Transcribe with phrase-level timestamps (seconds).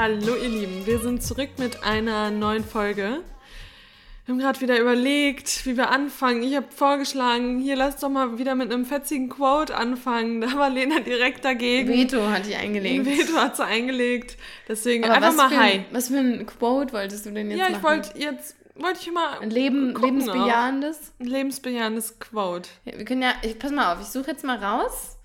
[0.00, 3.18] Hallo ihr Lieben, wir sind zurück mit einer neuen Folge.
[4.24, 6.44] Wir haben gerade wieder überlegt, wie wir anfangen.
[6.44, 10.40] Ich habe vorgeschlagen, hier lass doch mal wieder mit einem fetzigen Quote anfangen.
[10.40, 11.88] Da war Lena direkt dagegen.
[11.88, 13.06] Veto hatte ich eingelegt.
[13.06, 14.36] Veto hat sie eingelegt.
[14.68, 15.84] Deswegen Aber einfach mal hi.
[15.90, 17.82] Was für ein Quote wolltest du denn jetzt Ja, ich machen?
[17.82, 20.96] wollte jetzt, wollte ich mal Ein Leben, gucken lebensbejahendes?
[21.16, 21.20] auch.
[21.24, 22.70] ein lebensbejahendes Quote.
[22.84, 25.17] Ja, wir können ja, ich, pass mal auf, ich suche jetzt mal raus.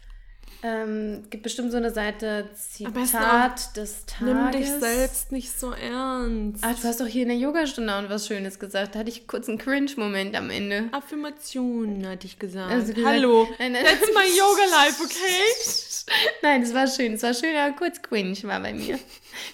[0.66, 4.22] Ähm, gibt bestimmt so eine Seite Zitat des Tages.
[4.22, 6.64] Nimm dich selbst nicht so ernst.
[6.64, 8.96] Ah, du hast doch hier in der Yogastunde auch was Schönes gesagt.
[8.96, 10.86] Da hatte ich kurz einen Cringe-Moment am Ende.
[10.94, 12.72] Affirmationen, hatte ich gesagt.
[12.72, 13.84] Also gesagt- Hallo, Nein, nein.
[13.84, 16.14] that's my yoga life, okay?
[16.42, 17.14] Nein, das war schön.
[17.14, 18.98] Es war schön, aber kurz cringe war bei mir.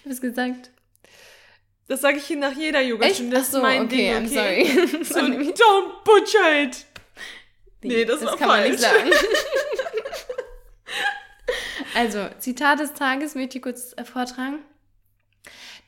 [0.03, 0.69] Du hast gesagt.
[1.87, 2.81] Das sage ich hier nach jeder?
[2.81, 3.35] Yogastunde.
[3.35, 4.65] Das Ach so, ist mein okay, Ding, I'm okay?
[4.65, 5.03] sorry.
[5.05, 5.19] So,
[5.63, 6.85] don't butcher it.
[7.81, 8.93] Nee, das war kann man nicht falsch.
[8.95, 9.11] sagen.
[11.95, 14.59] Also, Zitat des Tages möchte ich kurz äh, vortragen.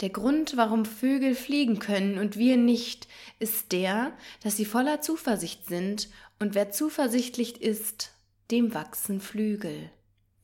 [0.02, 3.08] Der Grund, warum Vögel fliegen können und wir nicht,
[3.39, 8.11] ist der, dass sie voller Zuversicht sind und wer zuversichtlich ist,
[8.49, 9.91] dem wachsen Flügel.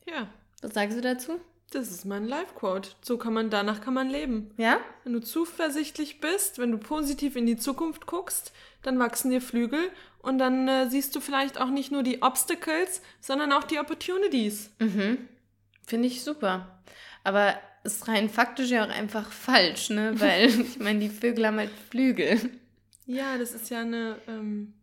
[0.06, 0.28] Ja,
[0.62, 1.40] Was sagst du dazu?
[1.70, 2.90] das ist mein Life-Quote.
[3.02, 4.50] So kann man, danach kann man leben.
[4.56, 4.80] Ja?
[5.04, 9.90] Wenn du zuversichtlich bist, wenn du positiv in die Zukunft guckst, dann wachsen dir Flügel
[10.20, 14.70] und dann äh, siehst du vielleicht auch nicht nur die Obstacles, sondern auch die Opportunities.
[14.78, 15.28] Mhm.
[15.88, 16.80] Finde ich super.
[17.24, 20.12] Aber ist rein faktisch ja auch einfach falsch, ne?
[20.20, 22.38] Weil, ich meine, die Vögel haben halt Flügel.
[23.06, 24.74] Ja, das ist ja eine ähm,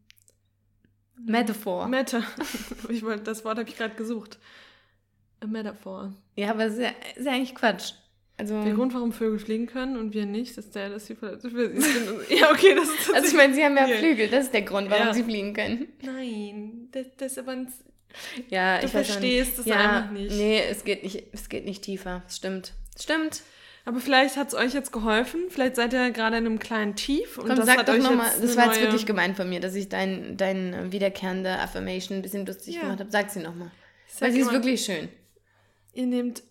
[1.17, 1.87] Metaphor.
[1.87, 2.23] Meta.
[2.89, 4.39] ich wollte, das Wort habe ich gerade gesucht.
[5.41, 6.13] A Metaphor.
[6.35, 7.93] Ja, aber es ist ja, ist ja eigentlich Quatsch.
[8.37, 11.37] Also, Der Grund, warum Vögel fliegen können und wir nicht, ist der, dass sie ver-
[12.29, 13.95] Ja, okay, das ist also ich meine, sie haben ja Ja.
[13.97, 15.13] Flügel, das ist der Grund, warum Ja.
[15.13, 15.87] sie fliegen können.
[16.01, 17.71] Nein, das, das ist aber ein
[18.49, 20.31] Ja, Du ich verstehst es ja, einfach nicht.
[20.35, 22.23] Nee, es geht nicht, es geht nicht tiefer.
[22.29, 22.73] Stimmt.
[22.99, 23.41] Stimmt.
[23.87, 25.41] Aber vielleicht hat es euch jetzt geholfen.
[25.49, 27.37] Vielleicht seid ihr gerade in einem kleinen Tief.
[27.37, 29.89] Und Komm, das sag doch nochmal, das war jetzt wirklich gemein von mir, dass ich
[29.89, 32.81] dein, dein äh, wiederkehrende Affirmation ein bisschen lustig Ja.
[32.81, 33.11] gemacht habe.
[33.11, 33.69] Sag sie nochmal.
[34.19, 35.09] Weil sie ist wirklich schön.
[35.93, 36.41] Ihr nehmt.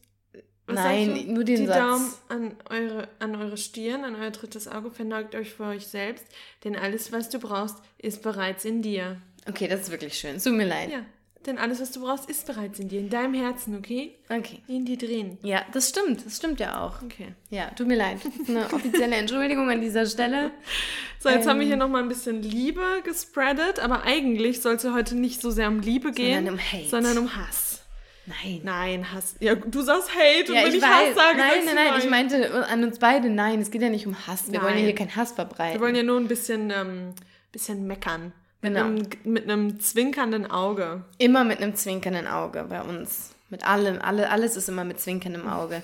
[0.67, 1.77] Nein, nur den die Satz.
[1.79, 6.25] Daumen an eure, an eure Stirn, an euer drittes Auge, verneugt euch für euch selbst,
[6.65, 9.21] denn alles, was du brauchst, ist bereits in dir.
[9.47, 10.39] Okay, das ist wirklich schön.
[10.41, 10.91] Tut mir leid.
[10.91, 11.05] Ja,
[11.47, 14.15] denn alles, was du brauchst, ist bereits in dir, in deinem Herzen, okay?
[14.29, 14.61] Okay.
[14.67, 15.39] In dir drin.
[15.43, 16.25] Ja, das stimmt.
[16.25, 17.03] Das stimmt ja auch.
[17.03, 17.35] Okay.
[17.51, 18.19] Ja, tut mir leid.
[18.49, 20.51] Eine offizielle Entschuldigung an dieser Stelle.
[21.19, 21.69] So, jetzt haben wir Ähm.
[21.69, 25.69] hier nochmal ein bisschen Liebe gespreadet, aber eigentlich soll es ja heute nicht so sehr
[25.69, 26.89] um Liebe gehen, um Hate.
[26.89, 27.83] sondern um Hass.
[28.27, 28.61] Nein.
[28.63, 29.35] Nein, Hass.
[29.41, 30.83] Ja, du sagst Hate und Ja, wenn ich ich.
[30.85, 33.91] Hass sage, nein, nein, du nein, ich meinte an uns beide, nein, es geht ja
[33.91, 34.51] nicht um Hass.
[34.51, 34.85] Wir wollen ja Nein.
[34.87, 35.79] hier keinen Hass verbreiten.
[35.79, 37.15] Wir wollen ja nur ein bisschen, ähm,
[37.53, 38.33] bisschen meckern.
[38.65, 38.87] Mit, Genau.
[38.87, 41.05] einem, mit einem zwinkernden Auge.
[41.19, 43.35] immer mit einem zwinkernden Auge bei uns.
[43.51, 45.83] Mit allem, alle, alles ist immer mit zwinkerndem Auge.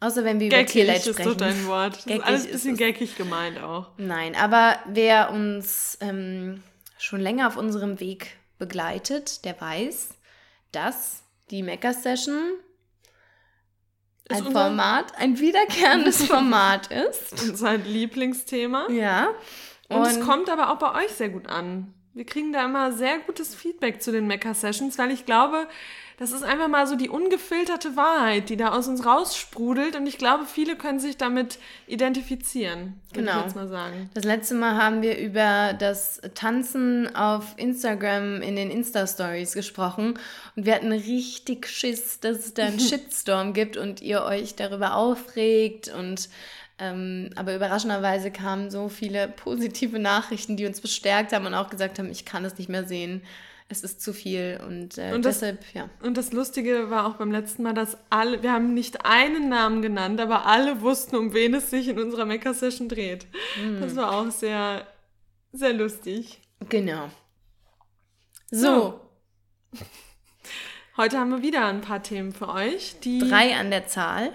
[0.00, 1.36] Außer wenn wir über Tierleid ist doch sprechen.
[1.38, 1.96] dein Wort.
[1.96, 3.90] Das ist alles ein ist bisschen geckig gemeint auch.
[3.98, 6.62] Nein, aber wer uns ähm,
[6.98, 10.14] schon länger auf unserem Weg begleitet, der weiß,
[10.72, 12.38] dass die Mecker-Session
[14.30, 17.42] Ist ein Format, ein wiederkehrendes Format ist.
[17.50, 18.88] Unser Lieblingsthema.
[18.90, 19.28] Ja.
[19.88, 21.92] Und, es kommt aber auch bei euch sehr gut an.
[22.14, 25.66] Wir kriegen da immer sehr gutes Feedback zu den Mecker-Sessions, weil ich glaube,
[26.16, 29.96] das ist einfach mal so die ungefilterte Wahrheit, die da aus uns raussprudelt.
[29.96, 31.58] Und ich glaube, viele können sich damit
[31.88, 33.38] identifizieren, Genau.
[33.38, 34.10] ich jetzt mal sagen.
[34.14, 40.16] Das letzte Mal haben wir über das Tanzen auf Instagram in den Insta-Stories gesprochen
[40.54, 44.94] und wir hatten richtig Schiss, dass es da einen Shitstorm gibt und ihr euch darüber
[44.94, 46.28] aufregt und
[46.78, 51.98] ähm, aber überraschenderweise kamen so viele positive Nachrichten, die uns bestärkt haben und auch gesagt
[51.98, 53.22] haben, ich kann es nicht mehr sehen.
[53.68, 55.88] Es ist zu viel und, äh, Und das- deshalb, ja.
[56.02, 59.80] Und das Lustige war auch beim letzten Mal, dass alle, wir haben nicht einen Namen
[59.82, 63.26] genannt, aber alle wussten, um wen es sich in unserer Mecker-Session dreht.
[63.54, 63.80] Hm.
[63.80, 64.86] Das war auch sehr,
[65.52, 66.40] sehr lustig.
[66.68, 67.08] Genau.
[68.50, 68.60] So.
[68.60, 69.00] So,
[70.96, 74.30] Heute haben wir wieder ein paar Themen für euch, die drei an der Zahl.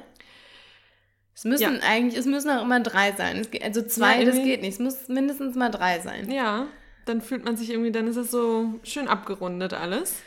[1.40, 1.88] Es müssen Ja.
[1.88, 3.38] eigentlich, es müssen auch immer drei sein.
[3.38, 4.74] Es geht, also zwei, Ja, das geht nicht.
[4.74, 6.30] Es muss mindestens mal drei sein.
[6.30, 6.68] Ja,
[7.06, 10.18] dann fühlt man sich irgendwie, dann ist es so schön abgerundet alles.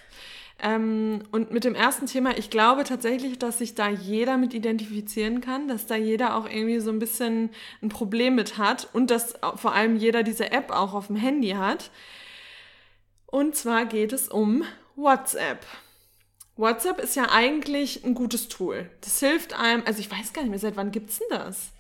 [0.59, 5.43] Ähm, und mit dem ersten Thema, ich glaube tatsächlich, dass sich da jeder mit identifizieren
[5.43, 7.51] kann, dass da jeder auch irgendwie so ein bisschen
[7.83, 11.51] ein Problem mit hat und dass vor allem jeder diese App auch auf dem Handy
[11.51, 11.91] hat.
[13.27, 14.65] Und zwar geht es um
[14.97, 15.67] WhatsApp.
[16.57, 18.91] WhatsApp ist ja eigentlich ein gutes Tool.
[19.01, 21.71] Das hilft einem, also ich weiß gar nicht mehr, seit wann gibt's denn das?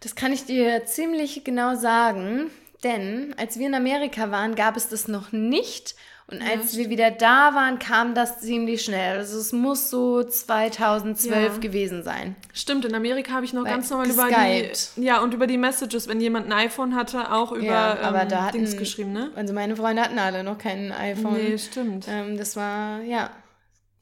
[0.00, 2.50] Das kann ich dir ziemlich genau sagen,
[2.84, 5.94] denn als wir in Amerika waren, gab es das noch nicht
[6.28, 9.18] Und als ja, wir wieder da waren, kam das ziemlich schnell.
[9.18, 11.58] Also es muss so 2012 ja.
[11.58, 12.34] gewesen sein.
[12.52, 15.56] Stimmt, in Amerika habe ich noch Weil ganz normal über die ja und über die
[15.56, 19.12] Messages, wenn jemand ein iPhone hatte, auch über ja, aber ähm, da hatten, Dings geschrieben,
[19.12, 19.30] ne?
[19.36, 21.34] Also meine Freunde hatten alle noch kein iPhone.
[21.34, 22.06] Nee, stimmt.
[22.08, 23.30] Ähm, das war ja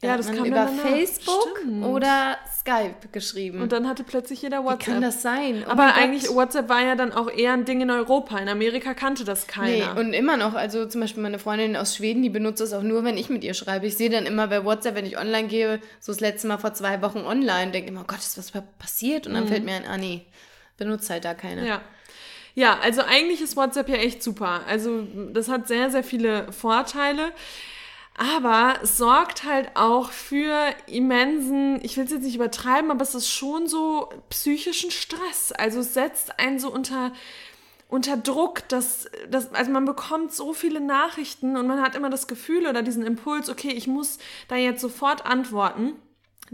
[0.05, 1.85] ja, das kam über Facebook Stimmt.
[1.85, 3.61] oder Skype geschrieben.
[3.61, 4.81] Und dann hatte plötzlich jeder WhatsApp.
[4.81, 5.65] Wie kann das sein?
[5.67, 6.37] Oh Aber eigentlich Gott.
[6.37, 8.39] WhatsApp war ja dann auch eher ein Ding in Europa.
[8.39, 9.95] In Amerika kannte das keiner.
[9.95, 10.55] Nee, und immer noch.
[10.55, 13.45] Also zum Beispiel meine Freundin aus Schweden, die benutzt das auch nur, wenn ich mit
[13.45, 13.87] ihr schreibe.
[13.87, 16.73] Ich sehe dann immer bei WhatsApp, wenn ich online gehe, so das letzte Mal vor
[16.75, 19.27] zwei Wochen online, denke immer, oh Gott, ist was passiert?
[19.27, 19.49] Und dann mhm.
[19.49, 20.23] fällt mir ein, ah nee,
[20.77, 21.65] benutzt halt da keiner.
[21.65, 21.81] Ja.
[22.57, 24.61] Ja, also eigentlich ist WhatsApp ja echt super.
[24.69, 27.33] Also das hat sehr, sehr viele Vorteile.
[28.17, 33.29] Aber sorgt halt auch für immensen, ich will es jetzt nicht übertreiben, aber es ist
[33.29, 35.51] schon so psychischen Stress.
[35.51, 37.13] Also es setzt einen so unter,
[37.89, 42.29] unter Druck, dass, dass, also man bekommt so viele Nachrichten und man hat immer das
[42.29, 45.95] Gefühl oder diesen Impuls, okay, ich muss da jetzt sofort antworten.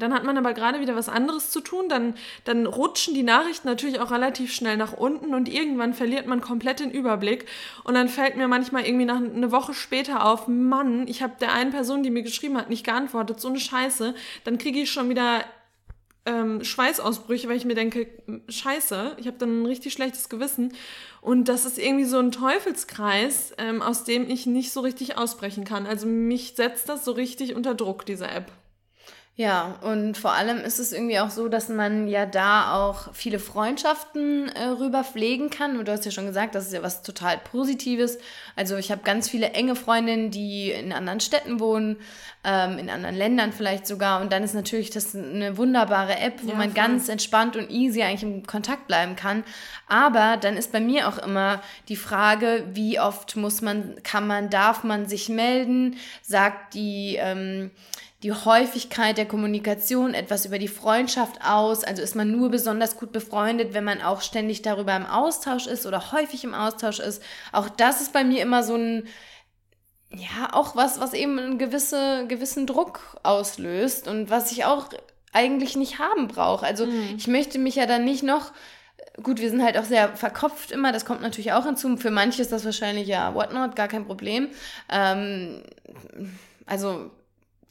[0.01, 1.89] Dann hat man aber gerade wieder was anderes zu tun.
[1.89, 2.15] Dann,
[2.45, 6.81] dann rutschen die Nachrichten natürlich auch relativ schnell nach unten und irgendwann verliert man komplett
[6.81, 7.47] den Überblick.
[7.85, 11.53] Und dann fällt mir manchmal irgendwie nach eine Woche später auf, Mann, ich habe der
[11.53, 14.15] einen Person, die mir geschrieben hat, nicht geantwortet, so eine Scheiße.
[14.45, 15.45] Dann kriege ich schon wieder
[16.27, 18.07] ähm, Schweißausbrüche, weil ich mir denke,
[18.49, 20.75] Scheiße, ich habe dann ein richtig schlechtes Gewissen.
[21.21, 25.65] Und das ist irgendwie so ein Teufelskreis, ähm, aus dem ich nicht so richtig ausbrechen
[25.65, 25.87] kann.
[25.87, 28.53] Also mich setzt das so richtig unter Druck, diese App.
[29.41, 33.39] Ja, und vor allem ist es irgendwie auch so, dass man ja da auch viele
[33.39, 35.79] Freundschaften äh, rüber pflegen kann.
[35.79, 38.19] Und du hast ja schon gesagt, das ist ja was total Positives.
[38.55, 41.97] Also ich habe ganz viele enge Freundinnen, die in anderen Städten wohnen,
[42.45, 44.21] ähm, in anderen Ländern vielleicht sogar.
[44.21, 48.03] Und dann ist natürlich das eine wunderbare App, wo ja, man ganz entspannt und easy
[48.03, 49.43] eigentlich im Kontakt bleiben kann.
[49.89, 54.51] Aber dann ist bei mir auch immer die Frage, wie oft muss man, kann man,
[54.51, 55.97] darf man sich melden?
[56.21, 57.71] Sagt die ähm,
[58.23, 61.85] die Häufigkeit der Kommunikation etwas über die Freundschaft aus?
[61.85, 65.87] Also ist man nur besonders gut befreundet, wenn man auch ständig darüber im Austausch ist
[65.87, 67.23] oder häufig im Austausch ist?
[67.53, 69.07] Auch das ist bei mir immer so ein,
[70.13, 74.89] ja, auch was, was eben einen gewisse, gewissen Druck auslöst und was ich auch
[75.33, 76.67] eigentlich nicht haben brauche.
[76.67, 77.15] Also mhm.
[77.17, 78.53] ich möchte mich ja dann nicht noch
[79.23, 81.97] gut, wir sind halt auch sehr verkopft immer, das kommt natürlich auch hinzu.
[81.97, 84.49] Für manche ist das wahrscheinlich ja whatnot, gar kein Problem.
[84.91, 85.63] Ähm,
[86.67, 87.11] also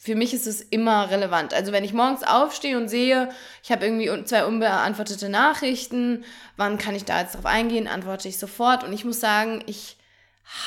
[0.01, 1.53] für mich ist es immer relevant.
[1.53, 3.27] Also wenn ich morgens aufstehe und sehe,
[3.61, 6.23] ich habe irgendwie zwei unbeantwortete Nachrichten,
[6.55, 8.85] wann kann ich da jetzt drauf eingehen, antworte ich sofort.
[8.85, 9.97] Und ich muss sagen, ich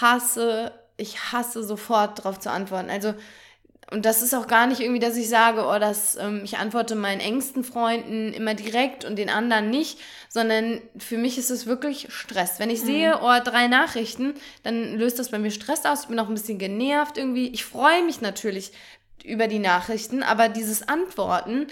[0.00, 2.90] hasse, ich hasse sofort drauf zu antworten.
[2.90, 3.14] Also
[3.90, 6.94] und das ist auch gar nicht irgendwie, dass ich sage, oh, das, ähm, ich antworte
[6.94, 9.98] meinen engsten Freunden immer direkt und den anderen nicht,
[10.30, 12.58] sondern für mich ist es wirklich Stress.
[12.58, 12.86] Wenn ich mhm.
[12.86, 16.02] sehe, oh, drei Nachrichten, dann löst das bei mir Stress aus.
[16.02, 17.48] Ich bin auch ein bisschen genervt irgendwie.
[17.48, 18.72] Ich freue mich natürlich,
[19.24, 21.66] über die Nachrichten, aber dieses Antworten,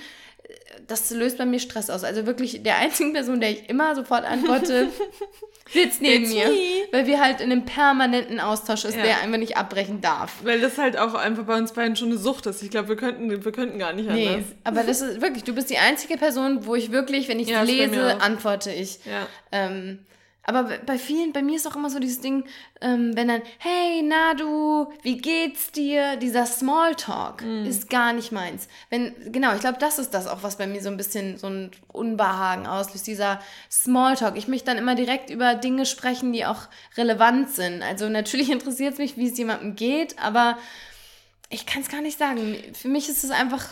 [0.86, 2.04] das löst bei mir Stress aus.
[2.04, 4.88] Also wirklich der einzige Person, der ich immer sofort antworte,
[5.72, 6.48] sitzt neben It's mir.
[6.48, 6.58] Me.
[6.90, 9.02] Weil wir halt in einem permanenten Austausch ist, ja.
[9.02, 10.32] der einfach nicht abbrechen darf.
[10.42, 12.62] Weil das halt auch einfach bei uns beiden schon eine Sucht ist.
[12.62, 14.24] Ich glaube, wir könnten, wir könnten gar nicht anders.
[14.24, 17.48] Nee, aber das ist wirklich, du bist die einzige Person, wo ich wirklich, wenn ich
[17.48, 19.00] ja, lese, antworte ich.
[19.04, 19.26] Ja.
[19.52, 20.00] Ähm,
[20.42, 22.44] aber bei vielen, bei mir ist auch immer so dieses Ding,
[22.80, 26.16] ähm, wenn dann, hey, na du, wie geht's dir?
[26.16, 27.66] Dieser Smalltalk mm.
[27.66, 28.66] ist gar nicht meins.
[28.88, 31.48] Wenn, genau, ich glaube, das ist das auch, was bei mir so ein bisschen so
[31.48, 34.36] ein Unbehagen auslöst, dieser Smalltalk.
[34.36, 37.82] Ich möchte dann immer direkt über Dinge sprechen, die auch relevant sind.
[37.82, 40.56] Also natürlich interessiert es mich, wie es jemandem geht, aber
[41.52, 42.56] ich kann es gar nicht sagen.
[42.74, 43.68] Für mich ist es einfach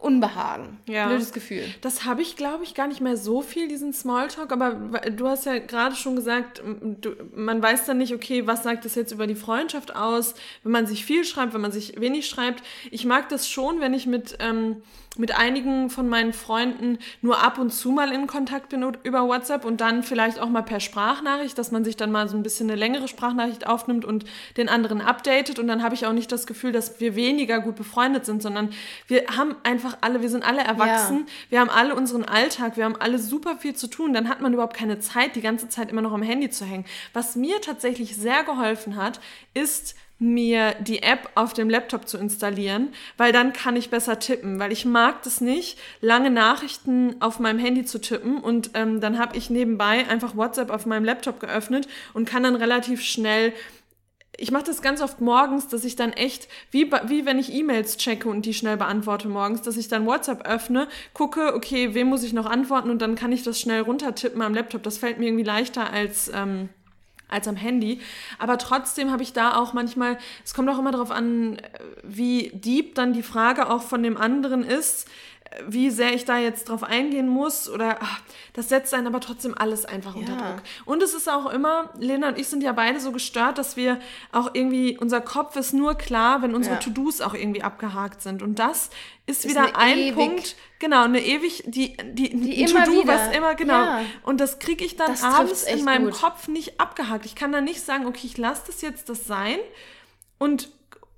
[0.00, 0.80] Unbehagen.
[0.86, 1.06] Ja.
[1.06, 1.62] Blödes Gefühl.
[1.80, 4.50] Das habe ich, glaube ich, gar nicht mehr so viel, diesen Smalltalk.
[4.50, 4.72] Aber
[5.10, 6.60] du hast ja gerade schon gesagt,
[7.00, 10.34] du, man weiß dann nicht, okay, was sagt das jetzt über die Freundschaft aus,
[10.64, 12.64] wenn man sich viel schreibt, wenn man sich wenig schreibt.
[12.90, 14.82] Ich mag das schon, wenn ich mit, ähm,
[15.18, 19.64] mit einigen von meinen Freunden nur ab und zu mal in Kontakt bin über WhatsApp
[19.64, 22.70] und dann vielleicht auch mal per Sprachnachricht, dass man sich dann mal so ein bisschen
[22.70, 24.24] eine längere Sprachnachricht aufnimmt und
[24.56, 25.58] den anderen updatet.
[25.58, 28.70] Und dann habe ich auch nicht das Gefühl, dass wir weniger gut befreundet sind, sondern
[29.08, 31.32] wir haben einfach alle, wir sind alle erwachsen, ja.
[31.50, 34.52] wir haben alle unseren Alltag, wir haben alle super viel zu tun, dann hat man
[34.52, 36.84] überhaupt keine Zeit, die ganze Zeit immer noch am Handy zu hängen.
[37.12, 39.20] Was mir tatsächlich sehr geholfen hat,
[39.54, 44.60] ist mir die App auf dem Laptop zu installieren, weil dann kann ich besser tippen,
[44.60, 49.18] weil ich mag das nicht, lange Nachrichten auf meinem Handy zu tippen und ähm, dann
[49.18, 53.54] habe ich nebenbei einfach WhatsApp auf meinem Laptop geöffnet und kann dann relativ schnell
[54.36, 57.98] ich mache das ganz oft morgens, dass ich dann echt, wie, wie wenn ich E-Mails
[57.98, 62.22] checke und die schnell beantworte morgens, dass ich dann WhatsApp öffne, gucke, okay, wem muss
[62.22, 64.82] ich noch antworten und dann kann ich das schnell runtertippen am Laptop.
[64.82, 66.70] Das fällt mir irgendwie leichter als, ähm,
[67.30, 68.00] als am Handy.
[68.38, 71.60] Aber trotzdem habe ich da auch manchmal, es kommt auch immer darauf an,
[72.02, 75.08] wie deep dann die Frage auch von dem anderen ist
[75.66, 78.20] wie sehr ich da jetzt drauf eingehen muss oder ach,
[78.52, 80.38] das setzt einen aber trotzdem alles einfach unter ja.
[80.38, 80.62] Druck.
[80.84, 83.98] Und es ist auch immer, Lena und ich sind ja beide so gestört, dass wir
[84.30, 86.80] auch irgendwie, unser Kopf ist nur klar, wenn unsere ja.
[86.80, 88.42] To-Dos auch irgendwie abgehakt sind.
[88.42, 88.90] Und das
[89.26, 90.14] ist, ist wieder ein ewig.
[90.14, 93.84] Punkt, genau, eine ewig, die, die, die To-Do, was immer, genau.
[93.84, 94.02] Ja.
[94.22, 96.14] Und das kriege ich dann das abends in meinem gut.
[96.14, 97.26] Kopf nicht abgehakt.
[97.26, 99.58] Ich kann dann nicht sagen, okay, ich lasse das jetzt das sein
[100.38, 100.70] und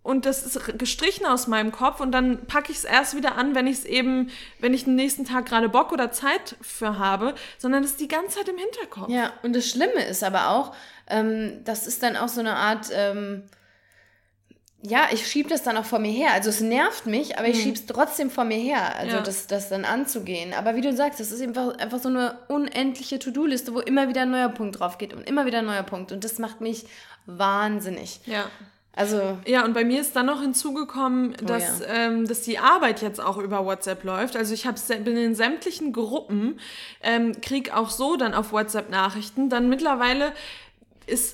[0.03, 3.55] und das ist gestrichen aus meinem Kopf und dann packe ich es erst wieder an,
[3.55, 7.35] wenn ich es eben, wenn ich den nächsten Tag gerade Bock oder Zeit für habe,
[7.59, 9.09] sondern das ist die ganze Zeit im Hinterkopf.
[9.09, 10.75] Ja, und das Schlimme ist aber auch,
[11.07, 13.45] ähm, das ist dann auch so eine Art, ähm,
[14.85, 16.33] ja, ich schiebe das dann auch vor mir her.
[16.33, 17.61] Also es nervt mich, aber ich mhm.
[17.61, 19.23] schiebe es trotzdem vor mir her, also ja.
[19.23, 20.53] das, das dann anzugehen.
[20.53, 24.23] Aber wie du sagst, das ist einfach, einfach so eine unendliche To-Do-Liste, wo immer wieder
[24.23, 26.11] ein neuer Punkt drauf geht und immer wieder ein neuer Punkt.
[26.11, 26.87] Und das macht mich
[27.27, 28.19] wahnsinnig.
[28.27, 28.51] Ja.
[28.95, 31.87] Also ja, und bei mir ist dann noch hinzugekommen, oh, dass, ja.
[31.87, 34.37] ähm, dass die Arbeit jetzt auch über WhatsApp läuft.
[34.37, 36.61] Also ich hab, bin in sämtlichen Gruppen,
[37.03, 39.49] ähm, krieg auch so dann auf WhatsApp Nachrichten.
[39.49, 40.33] Dann mittlerweile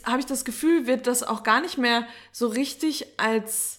[0.05, 3.78] habe ich das Gefühl, wird das auch gar nicht mehr so richtig als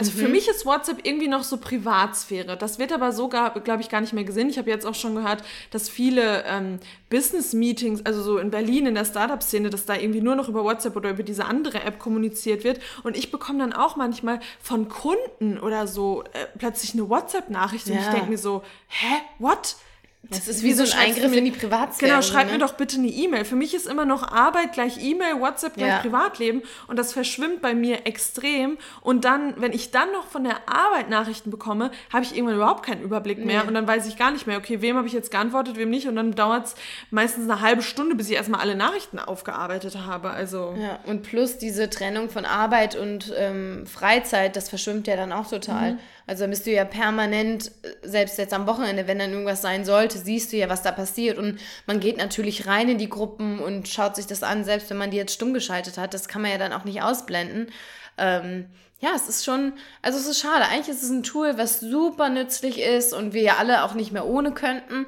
[0.00, 0.32] also für mhm.
[0.32, 2.56] mich ist WhatsApp irgendwie noch so Privatsphäre.
[2.56, 4.48] Das wird aber so, glaube ich, gar nicht mehr gesehen.
[4.48, 6.80] Ich habe jetzt auch schon gehört, dass viele ähm,
[7.10, 10.96] Business-Meetings, also so in Berlin in der Startup-Szene, dass da irgendwie nur noch über WhatsApp
[10.96, 12.80] oder über diese andere App kommuniziert wird.
[13.02, 17.94] Und ich bekomme dann auch manchmal von Kunden oder so äh, plötzlich eine WhatsApp-Nachricht ja.
[17.94, 19.76] und ich denke mir so, hä, what?
[20.22, 22.10] Das ist wie so ein Eingriff in die Privatsphäre.
[22.10, 22.52] Genau, schreib ne?
[22.52, 23.46] mir doch bitte eine E-Mail.
[23.46, 25.98] Für mich ist immer noch Arbeit gleich E-Mail, WhatsApp gleich ja.
[25.98, 28.76] Privatleben und das verschwimmt bei mir extrem.
[29.00, 32.84] Und dann, wenn ich dann noch von der Arbeit Nachrichten bekomme, habe ich irgendwann überhaupt
[32.84, 33.68] keinen Überblick mehr nee.
[33.68, 36.06] und dann weiß ich gar nicht mehr, okay, wem habe ich jetzt geantwortet, wem nicht
[36.06, 36.74] und dann dauert es
[37.10, 40.30] meistens eine halbe Stunde, bis ich erstmal alle Nachrichten aufgearbeitet habe.
[40.30, 45.32] Also ja, und plus diese Trennung von Arbeit und ähm, Freizeit, das verschwimmt ja dann
[45.32, 45.92] auch total.
[45.92, 45.98] Mhm.
[46.30, 47.72] Also bist du ja permanent,
[48.02, 51.38] selbst jetzt am Wochenende, wenn dann irgendwas sein sollte, siehst du ja, was da passiert.
[51.38, 51.58] Und
[51.88, 55.10] man geht natürlich rein in die Gruppen und schaut sich das an, selbst wenn man
[55.10, 56.14] die jetzt stumm geschaltet hat.
[56.14, 57.72] Das kann man ja dann auch nicht ausblenden.
[58.16, 58.66] Ähm,
[59.00, 59.72] ja, es ist schon,
[60.02, 60.66] also es ist schade.
[60.66, 64.12] Eigentlich ist es ein Tool, was super nützlich ist und wir ja alle auch nicht
[64.12, 65.06] mehr ohne könnten,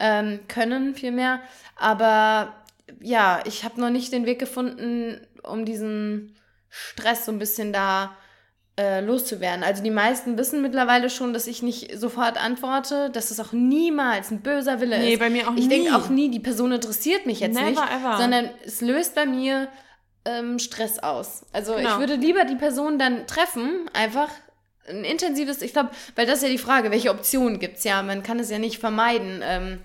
[0.00, 1.42] ähm, können vielmehr.
[1.76, 2.54] Aber
[2.98, 6.34] ja, ich habe noch nicht den Weg gefunden, um diesen
[6.70, 8.16] Stress so ein bisschen da
[8.82, 9.62] äh, loszuwerden.
[9.62, 14.32] Also die meisten wissen mittlerweile schon, dass ich nicht sofort antworte, dass es auch niemals
[14.32, 15.20] ein böser Wille nee, ist.
[15.20, 18.16] bei mir auch ich denke auch nie, die Person interessiert mich jetzt Never nicht, ever.
[18.18, 19.68] sondern es löst bei mir
[20.24, 21.46] ähm, Stress aus.
[21.52, 21.90] Also genau.
[21.90, 24.28] ich würde lieber die Person dann treffen, einfach
[24.88, 28.02] ein intensives, ich glaube, weil das ist ja die Frage, welche Optionen gibt es ja,
[28.02, 29.42] man kann es ja nicht vermeiden.
[29.44, 29.78] Ähm,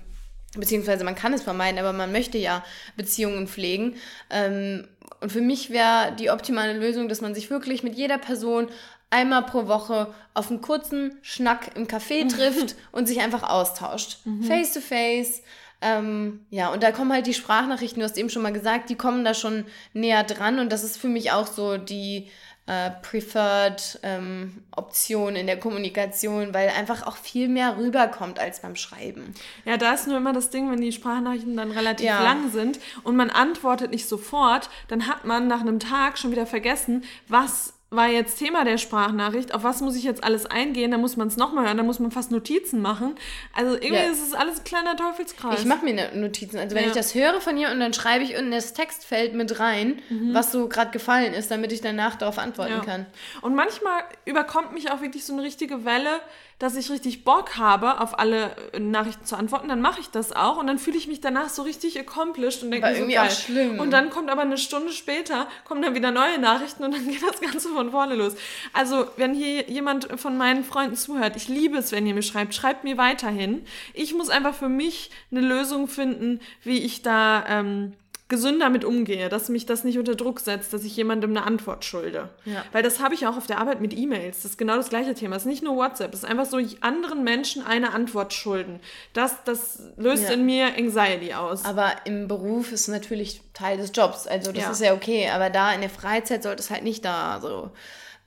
[0.59, 2.63] beziehungsweise man kann es vermeiden, aber man möchte ja
[2.95, 3.95] Beziehungen pflegen.
[4.29, 4.87] Ähm,
[5.21, 8.67] und für mich wäre die optimale Lösung, dass man sich wirklich mit jeder Person
[9.09, 14.19] einmal pro Woche auf einen kurzen Schnack im Café trifft und sich einfach austauscht.
[14.25, 14.43] Mhm.
[14.43, 15.41] Face to face.
[15.79, 18.95] Ähm, ja, und da kommen halt die Sprachnachrichten, du hast eben schon mal gesagt, die
[18.95, 22.29] kommen da schon näher dran und das ist für mich auch so die
[22.67, 28.75] äh, preferred ähm, Option in der Kommunikation, weil einfach auch viel mehr rüberkommt als beim
[28.75, 29.33] Schreiben.
[29.65, 32.21] Ja, da ist nur immer das Ding, wenn die Sprachnachrichten dann relativ ja.
[32.21, 36.45] lang sind und man antwortet nicht sofort, dann hat man nach einem Tag schon wieder
[36.45, 40.97] vergessen, was war jetzt Thema der Sprachnachricht, auf was muss ich jetzt alles eingehen, da
[40.97, 43.15] muss man es nochmal hören, da muss man fast Notizen machen.
[43.55, 44.11] Also irgendwie ja.
[44.11, 45.61] ist es alles ein kleiner Teufelskreis.
[45.61, 46.57] Ich mache mir ne Notizen.
[46.57, 46.89] Also wenn ja.
[46.89, 50.33] ich das höre von dir und dann schreibe ich unten das Textfeld mit rein, mhm.
[50.33, 52.83] was so gerade gefallen ist, damit ich danach darauf antworten ja.
[52.83, 53.05] kann.
[53.41, 56.19] Und manchmal überkommt mich auch wirklich so eine richtige Welle,
[56.59, 60.31] dass ich richtig Bock habe, auf alle äh, Nachrichten zu antworten, dann mache ich das
[60.31, 63.15] auch und dann fühle ich mich danach so richtig accomplished und denke mir so irgendwie
[63.15, 63.27] geil.
[63.27, 63.79] auch schlimm.
[63.79, 67.21] Und dann kommt aber eine Stunde später, kommen dann wieder neue Nachrichten und dann geht
[67.21, 68.33] das Ganze von vorne los.
[68.73, 72.55] Also, wenn hier jemand von meinen Freunden zuhört, ich liebe es, wenn ihr mir schreibt,
[72.55, 73.63] schreibt mir weiterhin.
[73.93, 77.45] Ich muss einfach für mich eine Lösung finden, wie ich da...
[77.47, 77.93] Ähm,
[78.29, 81.85] gesünder mit umgehe, dass mich das nicht unter Druck setzt, dass ich jemandem eine Antwort
[81.85, 82.29] schulde.
[82.45, 82.63] Ja.
[82.73, 84.37] Weil das habe ich auch auf der Arbeit mit E-Mails.
[84.41, 85.37] Das ist genau das gleiche Thema.
[85.37, 88.79] Es ist nicht nur WhatsApp, es ist einfach so, anderen Menschen eine Antwort schulden.
[89.13, 90.31] Das, das löst ja.
[90.31, 91.63] in mir Anxiety aus.
[91.63, 94.27] Aber im Beruf ist natürlich Teil des Jobs.
[94.27, 94.71] Also das ja.
[94.71, 95.29] ist ja okay.
[95.29, 97.71] Aber da in der Freizeit sollte es halt nicht da so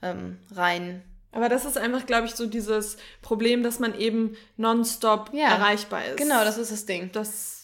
[0.01, 1.03] ähm, rein
[1.33, 6.05] aber das ist einfach, glaube ich, so dieses Problem, dass man eben nonstop ja, erreichbar
[6.05, 6.17] ist.
[6.17, 7.09] Genau, das ist das Ding.
[7.13, 7.60] Das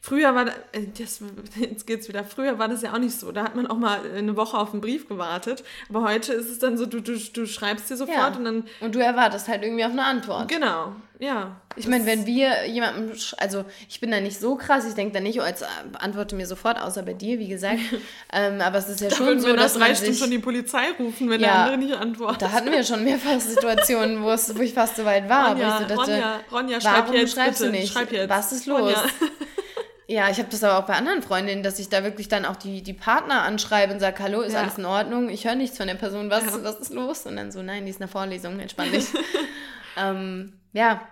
[0.00, 1.20] früher war das, äh, das,
[1.56, 3.32] jetzt geht's wieder, früher war das ja auch nicht so.
[3.32, 5.62] Da hat man auch mal eine Woche auf einen Brief gewartet.
[5.88, 8.36] Aber heute ist es dann so, du, du, du schreibst dir sofort Ja.
[8.36, 10.48] und dann, Und du erwartest halt irgendwie auf eine Antwort.
[10.48, 11.60] genau, ja.
[11.76, 15.20] Ich meine, wenn wir jemandem, also ich bin da nicht so krass, ich denke da
[15.20, 15.66] nicht, oh, jetzt äh,
[16.00, 17.78] antworte mir sofort, außer bei dir, wie gesagt.
[18.32, 20.30] ähm, aber es ist ja Da schon so, wir nach dass drei man Stunden schon
[20.32, 21.54] die Polizei rufen, wenn der Ja.
[21.62, 22.42] andere nicht antwortet.
[22.42, 25.68] da hatten wir schon mehrfach Situationen, wo, es, wo ich fast so weit war, Ronja,
[25.68, 27.70] ich so dachte, Ronja, Ronja, schreib warum jetzt schreibst bitte.
[27.72, 27.92] du nicht?
[27.92, 28.28] Schreib jetzt.
[28.28, 28.80] Was ist los?
[28.80, 29.04] Ronja.
[30.12, 32.56] Ja, ich habe das aber auch bei anderen Freundinnen, dass ich da wirklich dann auch
[32.56, 34.62] die, die Partner anschreibe und sage, hallo, ist Ja.
[34.62, 35.28] alles in Ordnung?
[35.28, 36.64] Ich höre nichts von der Person, was, Ja.
[36.64, 37.26] was ist los?
[37.26, 39.04] Und dann so, nein, die ist in der Vorlesung, entspann dich.
[39.96, 41.06] Ähm, ja,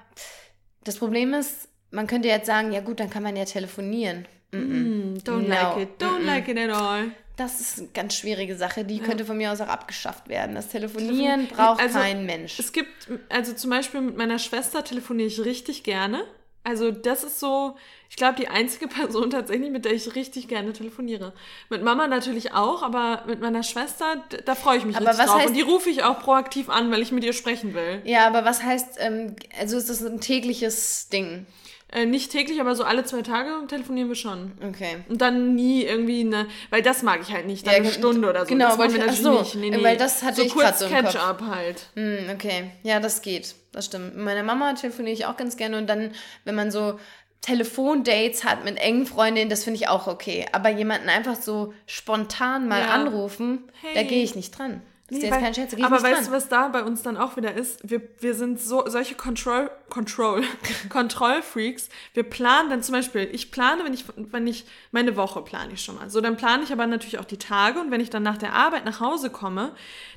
[0.85, 4.27] das Problem ist, man könnte jetzt sagen, ja gut, dann kann man ja telefonieren.
[4.53, 5.49] Mm, don't No.
[5.49, 7.11] like it, don't like it at all.
[7.37, 10.57] Das ist eine ganz schwierige Sache, die könnte von mir aus auch abgeschafft werden.
[10.57, 12.59] Das Telefonieren braucht Also, kein Mensch.
[12.59, 16.25] Es gibt, also zum Beispiel mit meiner Schwester telefoniere ich richtig gerne.
[16.69, 17.77] Also das ist so,
[18.11, 21.33] ich glaube, die einzige Person tatsächlich, mit der ich richtig gerne telefoniere.
[21.71, 25.41] Mit Mama natürlich auch, aber mit meiner Schwester, da freue ich mich Aber was drauf.
[25.41, 28.03] heißt- Und die rufe ich auch proaktiv an, weil ich mit ihr sprechen will.
[28.05, 31.47] Ja, aber was heißt, ähm, also ist das ein tägliches Ding?
[31.91, 34.53] Äh, nicht täglich, aber so alle zwei Tage telefonieren wir schon.
[34.63, 34.99] Okay.
[35.09, 38.29] Und dann nie irgendwie eine, weil das mag ich halt nicht, dann Ja, eine Stunde
[38.29, 38.47] oder so.
[38.47, 39.55] genau, das machen wir natürlich so, nicht.
[39.55, 39.83] Nee, nee.
[39.83, 41.05] weil das hatte so ich kurz so im Kopf.
[41.15, 41.87] Catch-up halt.
[41.95, 42.71] Hm, okay.
[42.83, 43.55] Ja, das geht.
[43.73, 44.17] Das stimmt.
[44.17, 46.13] Mit meiner Mama telefoniere ich auch ganz gerne und dann,
[46.45, 46.99] wenn man so
[47.41, 50.47] Telefondates hat mit engen Freundinnen, das finde ich auch okay.
[50.53, 52.89] Aber jemanden einfach so spontan mal Ja.
[52.89, 53.65] anrufen,
[53.95, 54.05] da Hey.
[54.07, 54.83] gehe ich nicht dran.
[55.09, 57.39] Das ist Nee, jetzt kein Scherz, aber weißt du, was da bei uns dann auch
[57.39, 57.81] wieder ist?
[57.89, 60.45] Wir, wir sind so solche Control, Control,
[60.91, 61.89] Kontrollfreaks.
[62.13, 65.83] Wir planen dann zum Beispiel, ich plane, wenn ich, wenn ich meine Woche plane ich
[65.83, 66.11] schon mal.
[66.11, 68.53] So, dann plane ich aber natürlich auch die Tage und wenn ich dann nach der
[68.53, 69.73] Arbeit nach Hause komme,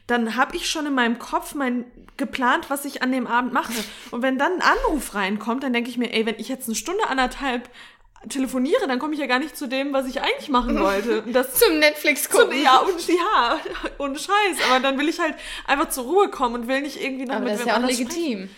[0.08, 1.86] dann habe ich schon in meinem Kopf mein
[2.18, 3.72] geplant, was ich an dem Abend mache.
[4.12, 6.76] Und wenn dann ein Anruf reinkommt, dann denke ich mir, ey, wenn ich jetzt eine
[6.76, 7.70] Stunde anderthalb
[8.30, 11.24] telefoniere, dann komme ich ja gar nicht zu dem, was ich eigentlich machen wollte.
[11.28, 12.64] Das Zum Netflix zum, gucken.
[12.64, 13.60] ja, und, ja,
[13.98, 14.58] ohne Scheiß.
[14.70, 15.36] Aber dann will ich halt
[15.66, 17.88] einfach zur Ruhe kommen und will nicht irgendwie noch Aber mit das ist ja auch
[17.88, 18.50] legitim.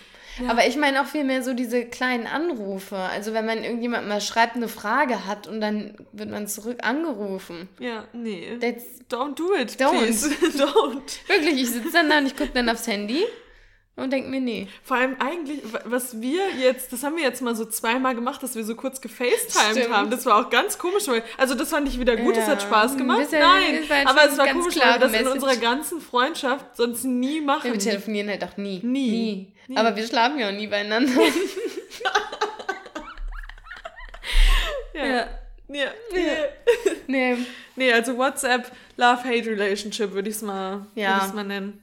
[0.48, 2.96] Aber ich meine auch vielmehr so diese kleinen Anrufe.
[2.96, 7.70] Also wenn man irgendjemand mal schreibt, eine Frage hat und dann wird man zurück angerufen.
[7.80, 8.58] Ja, nee.
[8.60, 9.92] That's, Don't do it, Don't.
[9.92, 10.30] please.
[10.58, 11.28] Don't.
[11.28, 13.24] wirklich, ich sitze dann da und ich gucke dann aufs Handy
[13.96, 14.68] und denke mir, nee.
[14.84, 18.56] Vor allem eigentlich, was wir jetzt, das haben wir jetzt mal so zweimal gemacht, dass
[18.56, 20.10] wir so kurz gefacetimed haben.
[20.10, 21.08] Das war auch ganz komisch.
[21.08, 22.54] Weil, also das fand ich wieder gut, das Ja.
[22.54, 23.22] hat Spaß gemacht.
[23.22, 26.76] Das ja- Nein, das aber es war komisch, weil wir das in unserer ganzen Freundschaft
[26.76, 27.68] sonst nie machen.
[27.68, 28.80] Ja, wir telefonieren halt auch nie.
[28.84, 29.12] Nie.
[29.12, 29.54] Nie.
[29.68, 29.78] Nie.
[29.78, 31.12] Aber wir schlafen ja auch nie beieinander.
[34.94, 35.06] ja.
[35.06, 35.28] ja.
[35.70, 35.88] Ja.
[36.12, 36.28] Nee.
[37.08, 37.38] Nee.
[37.76, 41.32] nee, also WhatsApp Love-Hate-Relationship würde ich es mal, Ja.
[41.34, 41.83] mal nennen.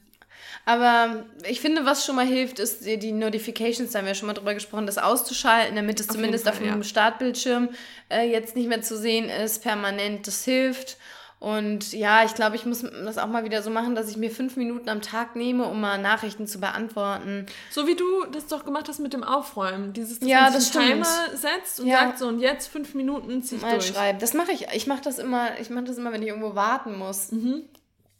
[0.70, 4.34] Aber ich finde, was schon mal hilft, ist die Notifications, da haben wir schon mal
[4.34, 6.84] drüber gesprochen, das auszuschalten, damit es Auf zumindest jeden auf Fall, dem ja.
[6.88, 7.68] Startbildschirm
[8.08, 10.26] äh, jetzt nicht mehr zu sehen ist, permanent.
[10.28, 10.96] Das hilft.
[11.40, 14.30] Und ja, ich glaube, ich muss das auch mal wieder so machen, dass ich mir
[14.30, 17.46] fünf Minuten am Tag nehme, um mal Nachrichten zu beantworten.
[17.70, 19.94] So wie du das doch gemacht hast mit dem Aufräumen.
[19.94, 20.70] Dieses, dass Ja, man das.
[20.70, 22.00] Timer setzt und Ja.
[22.00, 23.86] sagt so, und jetzt fünf Minuten zieh ich Mal durch.
[23.88, 24.18] schreiben.
[24.18, 24.66] Das mache ich.
[24.74, 27.32] Ich mache das immer, ich mache das immer, wenn ich irgendwo warten muss.
[27.32, 27.62] Mhm.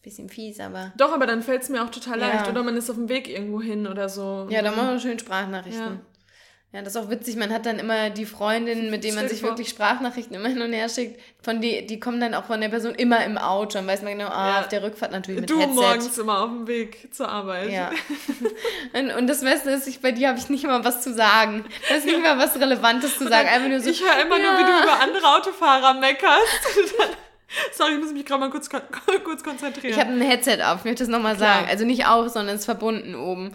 [0.02, 0.92] Bisschen fies, aber.
[0.96, 2.28] Doch, aber dann fällt es mir auch total Ja.
[2.28, 2.48] leicht.
[2.48, 4.46] Oder man ist auf dem Weg irgendwo hin oder so.
[4.48, 5.82] Ja, dann machen wir schön Sprachnachrichten.
[5.82, 6.00] Ja.
[6.72, 6.82] Ja.
[6.82, 7.36] das ist auch witzig.
[7.36, 9.50] Man hat dann immer die Freundin, mit denen man sich vor.
[9.50, 11.20] wirklich Sprachnachrichten immer hin und her schickt.
[11.42, 13.72] Von die, die kommen dann auch von der Person immer im Auto.
[13.76, 14.60] Dann weiß man genau, ah, Ja.
[14.60, 15.74] auf der Rückfahrt natürlich mit Du Headset.
[15.74, 17.70] morgens immer auf dem Weg zur Arbeit.
[17.70, 17.90] Ja.
[18.98, 21.64] Und, und das Beste ist, ich, bei dir habe ich nicht mal was zu sagen.
[21.90, 23.48] Da ist nicht mal was Relevantes zu sagen.
[23.48, 23.90] Einfach nur so.
[23.90, 26.66] ich höre immer nur, wie du über andere Autofahrer meckerst.
[27.72, 28.68] Sorry, ich muss mich gerade mal kurz,
[29.24, 29.92] kurz konzentrieren.
[29.92, 31.66] ich habe ein Headset auf, ich möchte das nochmal sagen.
[31.68, 33.52] Also nicht auf, sondern es ist verbunden oben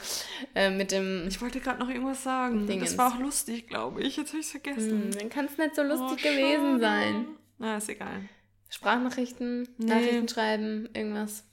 [0.54, 1.26] äh, mit dem.
[1.28, 2.68] Ich wollte gerade noch irgendwas sagen.
[2.68, 2.90] Dingens.
[2.92, 4.18] Das war auch lustig, glaube ich.
[4.18, 5.04] Jetzt habe ich es vergessen.
[5.04, 7.26] Hm, dann kann es nicht so lustig Oh, gewesen sein.
[7.58, 8.22] Na, ist egal.
[8.70, 9.86] Sprachnachrichten, Nee.
[9.86, 11.44] Nachrichten schreiben, irgendwas.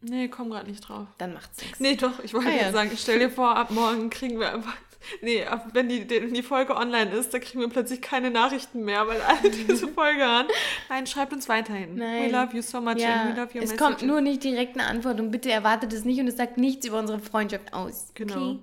[0.00, 1.06] Nee, komm gerade nicht drauf.
[1.18, 1.78] Dann macht's nichts.
[1.78, 2.72] Nee, doch, ich wollte Ah, ja.
[2.72, 4.74] sagen, stell dir vor, ab morgen kriegen wir einfach.
[5.20, 9.20] Nee, wenn die, die Folge online ist, da kriegen wir plötzlich keine Nachrichten mehr, weil
[9.22, 10.46] alle diese Folge hören.
[10.88, 11.96] Nein, schreibt uns weiterhin.
[11.96, 12.24] Nein.
[12.24, 13.76] We love you so much and Ja, we love your es messages.
[13.78, 16.86] kommt nur nicht direkt eine Antwort und bitte erwartet es nicht und es sagt nichts
[16.86, 18.10] über unsere Freundschaft aus.
[18.14, 18.58] Genau.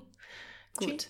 [0.77, 0.91] Okay?
[0.91, 1.07] Gut.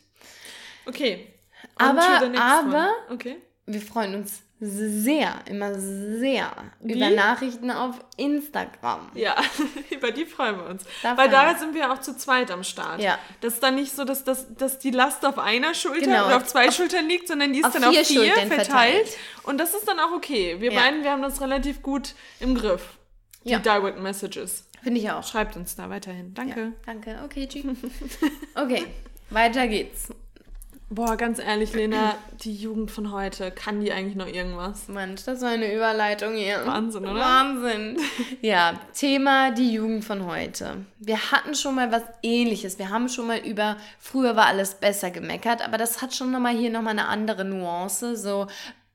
[0.86, 1.34] Okay.
[1.82, 2.92] On Aber- aber-.
[3.12, 3.38] Okay.
[3.66, 6.94] Wir freuen uns sehr, immer sehr Wie?
[6.94, 9.10] über Nachrichten auf Instagram.
[9.16, 9.36] Ja,
[9.90, 10.84] über die freuen wir uns.
[11.02, 13.02] Da Weil da sind wir auch zu zweit am Start.
[13.02, 13.18] Ja.
[13.42, 16.26] Das ist dann nicht so, dass, dass, dass die Last auf einer Schulter Genau.
[16.26, 18.68] oder auf zwei Schultern liegt, sondern die ist auf dann auf vier vier Schultern verteilt.
[19.08, 19.18] verteilt.
[19.44, 20.58] Und das ist dann auch okay.
[20.60, 20.82] Wir Ja.
[20.82, 22.98] beiden, wir haben das relativ gut im Griff.
[23.46, 23.60] Die Ja.
[23.60, 24.66] Direct Messages.
[24.84, 25.26] Finde ich auch.
[25.26, 26.34] Schreibt uns da weiterhin.
[26.34, 26.60] Danke.
[26.60, 27.20] Ja, danke.
[27.24, 27.78] Okay, tschüss.
[28.56, 28.86] okay,
[29.30, 30.10] weiter geht's.
[30.92, 34.88] Boah, ganz ehrlich, Lena, die Jugend von heute, kann die eigentlich noch irgendwas?
[34.88, 36.66] Mensch, das war eine Überleitung hier.
[36.66, 37.20] Wahnsinn, oder?
[37.20, 37.98] Wahnsinn.
[38.42, 40.86] Ja, Thema die Jugend von heute.
[40.98, 42.80] Wir hatten schon mal was ähnliches.
[42.80, 46.56] Wir haben schon mal über früher war alles besser gemeckert, aber das hat schon nochmal
[46.56, 48.16] hier nochmal eine andere Nuance.
[48.16, 48.48] So,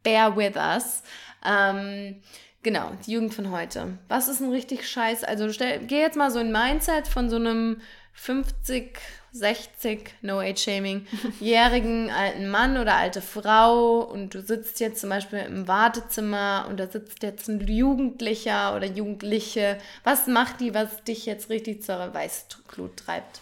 [0.02, 1.04] bear with us.
[1.46, 2.16] Ähm,
[2.64, 3.98] genau, die Jugend von heute.
[4.08, 5.22] Was ist ein richtig scheiß?
[5.22, 7.80] Also stell, geh jetzt mal so ein Mindset von so einem
[8.14, 8.98] 50,
[9.34, 11.06] 60, no age shaming,
[11.40, 16.78] jährigen alten Mann oder alte Frau und du sitzt jetzt zum Beispiel im Wartezimmer und
[16.78, 19.78] da sitzt jetzt ein Jugendlicher oder Jugendliche.
[20.04, 23.40] Was macht die, was dich jetzt richtig zur Weißglut treibt?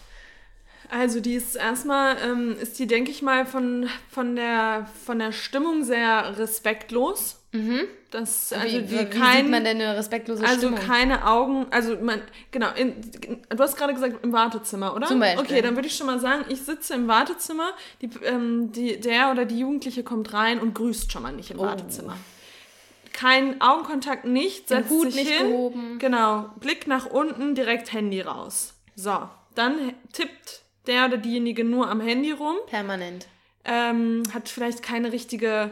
[0.89, 5.31] Also die ist erstmal, ähm, ist die, denke ich mal, von, von, der, von der
[5.31, 7.39] Stimmung sehr respektlos.
[7.51, 7.81] Mhm.
[8.09, 10.75] Das, also wie, wie kein, sieht man denn eine respektlose also Stimmung?
[10.79, 12.95] Also keine Augen, also man, genau, in,
[13.49, 15.07] du hast gerade gesagt im Wartezimmer, oder?
[15.07, 15.43] Zum Beispiel.
[15.43, 19.31] Okay, dann würde ich schon mal sagen, ich sitze im Wartezimmer, die, ähm, die, der
[19.31, 21.63] oder die Jugendliche kommt rein und grüßt schon mal nicht im oh.
[21.63, 22.17] Wartezimmer.
[23.13, 25.51] Kein Augenkontakt, nicht, setzt Den Hut sich nicht hin.
[25.51, 25.99] Gehoben.
[25.99, 28.73] Genau, Blick nach unten, direkt Handy raus.
[28.95, 32.55] So, dann tippt der oder diejenige nur am Handy rum.
[32.67, 33.27] Permanent.
[33.65, 35.71] Ähm, hat vielleicht keine richtige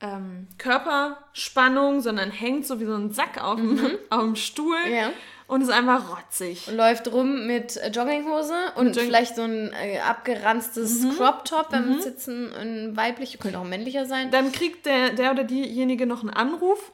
[0.00, 3.76] ähm, Körperspannung, sondern hängt so wie so ein Sack auf, mhm.
[3.76, 5.10] dem, auf dem Stuhl ja.
[5.46, 6.68] und ist einfach rotzig.
[6.68, 11.16] Und läuft rum mit Jogginghose und, und vielleicht so ein äh, abgeranztes mhm.
[11.16, 11.98] Crop-Top, wenn mhm.
[11.98, 14.30] es jetzt ein, ein weiblicher, könnte auch ein männlicher sein.
[14.30, 16.92] Dann kriegt der, der oder diejenige noch einen Anruf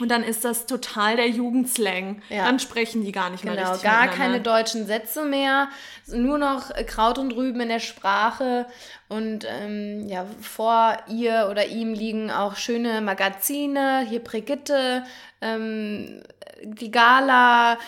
[0.00, 2.22] und dann ist das total der Jugendslang.
[2.28, 2.44] Ja.
[2.44, 3.82] Dann sprechen die gar nicht genau, mehr richtig.
[3.82, 5.68] Genau, gar keine deutschen Sätze mehr.
[6.06, 8.66] Nur noch Kraut und Rüben in der Sprache.
[9.08, 14.06] Und ähm, ja, vor ihr oder ihm liegen auch schöne Magazine.
[14.08, 15.04] Hier Brigitte,
[15.40, 16.22] ähm,
[16.62, 17.78] die Gala,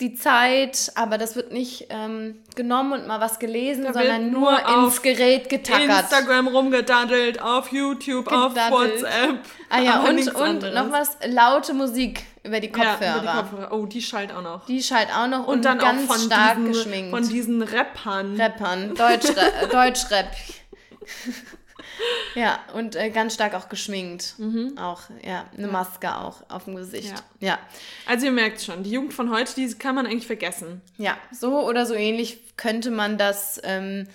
[0.00, 4.52] die Zeit, aber das wird nicht ähm, genommen und mal was gelesen, da sondern nur,
[4.52, 6.02] nur ins Gerät getackert.
[6.02, 8.58] Instagram rumgedaddelt, auf YouTube, gedaddelt.
[8.58, 9.38] auf WhatsApp.
[9.68, 13.04] Ah ja, und, und noch was, laute Musik über die Kopfhörer.
[13.04, 13.72] Ja, über die Kopfhörer.
[13.72, 14.64] Oh, die schallt auch noch.
[14.66, 17.10] Die schallt auch noch und, und dann ganz auch von stark diesen, geschminkt.
[17.10, 18.40] Von diesen Rappern.
[18.40, 19.70] Rappern, Deutschrap.
[19.70, 20.30] Deutschrap.
[22.34, 24.34] Ja, und äh, ganz stark auch geschminkt.
[24.38, 24.78] Mhm.
[24.78, 25.72] Auch, ja, eine ja.
[25.72, 27.12] Maske auch auf dem Gesicht.
[27.40, 27.48] Ja.
[27.48, 27.58] ja.
[28.06, 30.80] Also ihr merkt schon, die Jugend von heute, die kann man eigentlich vergessen.
[30.96, 34.06] Ja, so oder so ähnlich könnte man das ähm,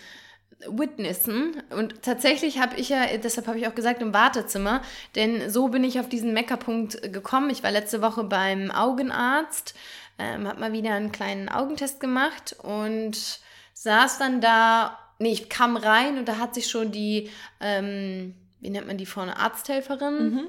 [0.68, 1.62] witnessen.
[1.70, 4.82] Und tatsächlich habe ich ja, deshalb habe ich auch gesagt, im Wartezimmer,
[5.16, 7.50] denn so bin ich auf diesen Meckerpunkt gekommen.
[7.50, 9.76] Ich war letzte Woche beim Augenarzt,
[10.18, 13.40] ähm, habe mal wieder einen kleinen Augentest gemacht und
[13.74, 18.70] saß dann da nee, ich kam rein und da hat sich schon die, ähm, wie
[18.70, 20.30] nennt man die vorne, Arzthelferin.
[20.30, 20.48] Mhm.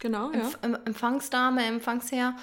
[0.00, 0.50] Genau, ja.
[0.62, 2.34] Empf Empfangsdame, Empfangsherr,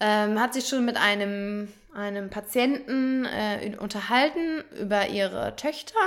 [0.00, 6.00] ähm, hat sich schon mit einem, einem Patienten äh, unterhalten über ihre Töchter.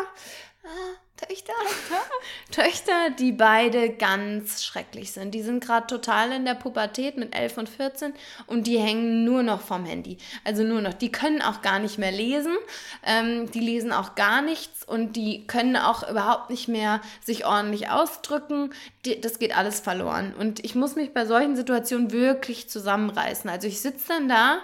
[0.66, 1.54] Ah, Töchter,
[2.52, 5.34] Töchter, die beide ganz schrecklich sind.
[5.34, 8.14] Die sind gerade total in der Pubertät mit 11 und 14
[8.46, 10.20] und die hängen nur noch vom Handy.
[10.44, 10.94] Also nur noch.
[10.94, 12.56] Die können auch gar nicht mehr lesen.
[13.04, 17.90] Ähm, die lesen auch gar nichts und die können auch überhaupt nicht mehr sich ordentlich
[17.90, 18.72] ausdrücken.
[19.06, 20.36] Die, das geht alles verloren.
[20.38, 23.50] Und ich muss mich bei solchen Situationen wirklich zusammenreißen.
[23.50, 24.60] Also ich sitze dann da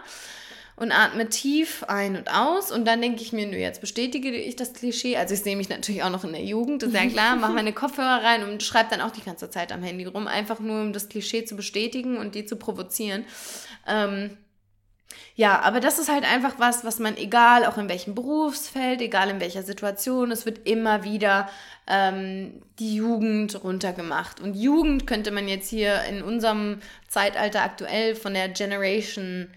[0.76, 4.56] und atme tief ein und aus und dann denke ich mir, nö, jetzt bestätige ich
[4.56, 5.18] das Klischee.
[5.18, 7.54] Also ich sehe mich natürlich auch noch in der Jugend, das ist ja klar, mache
[7.54, 10.82] meine Kopfhörer rein und schreibe dann auch die ganze Zeit am Handy rum, einfach nur
[10.82, 13.26] um das Klischee zu bestätigen und die zu provozieren.
[13.88, 14.38] Ähm,
[15.36, 19.30] ja, aber das ist halt einfach was, was man, egal auch in welchem Berufsfeld, egal
[19.30, 21.50] in welcher Situation, es wird immer wieder
[21.88, 24.40] ähm, die Jugend runtergemacht.
[24.40, 29.50] Und Jugend könnte man jetzt hier in unserem Zeitalter aktuell von der Generation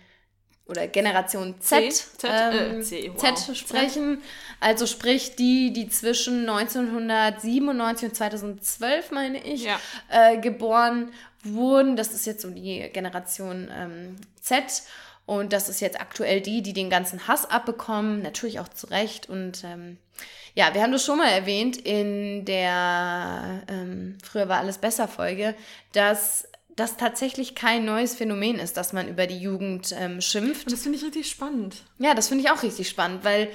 [0.69, 3.35] oder Generation Z, Z, ähm, äh, C, wow.
[3.35, 4.23] Z sprechen.
[4.61, 9.79] Also sprich die, die zwischen 1997 und 2012, meine ich, ja.
[10.09, 11.97] äh, geboren wurden.
[11.97, 14.83] Das ist jetzt so die Generation ähm, Z.
[15.25, 19.29] Und das ist jetzt aktuell die, die den ganzen Hass abbekommen, natürlich auch zu Recht.
[19.29, 19.99] Und ähm,
[20.55, 25.55] ja, wir haben das schon mal erwähnt in der ähm, Früher war alles besser Folge,
[25.93, 30.67] dass das tatsächlich kein neues Phänomen ist, dass man über die Jugend ähm, schimpft.
[30.67, 31.77] Und das finde ich richtig spannend.
[31.99, 33.49] Ja, das finde ich auch richtig spannend, weil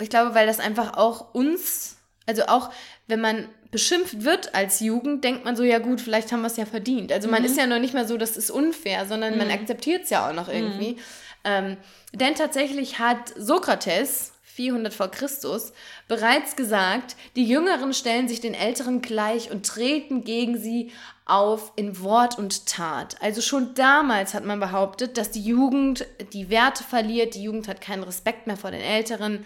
[0.00, 2.70] ich glaube, weil das einfach auch uns, also auch
[3.08, 6.56] wenn man beschimpft wird als Jugend, denkt man so, ja gut, vielleicht haben wir es
[6.56, 7.12] ja verdient.
[7.12, 7.46] Also man mhm.
[7.46, 9.38] ist ja noch nicht mal so, das ist unfair, sondern mhm.
[9.38, 10.92] man akzeptiert es ja auch noch irgendwie.
[10.92, 10.98] Mhm.
[11.44, 11.76] Ähm,
[12.12, 15.72] denn tatsächlich hat Sokrates, 400 vor Christus,
[16.08, 20.92] bereits gesagt, die Jüngeren stellen sich den Älteren gleich und treten gegen sie
[21.24, 23.16] auf in Wort und Tat.
[23.20, 27.80] Also schon damals hat man behauptet, dass die Jugend die Werte verliert, die Jugend hat
[27.80, 29.44] keinen Respekt mehr vor den Älteren.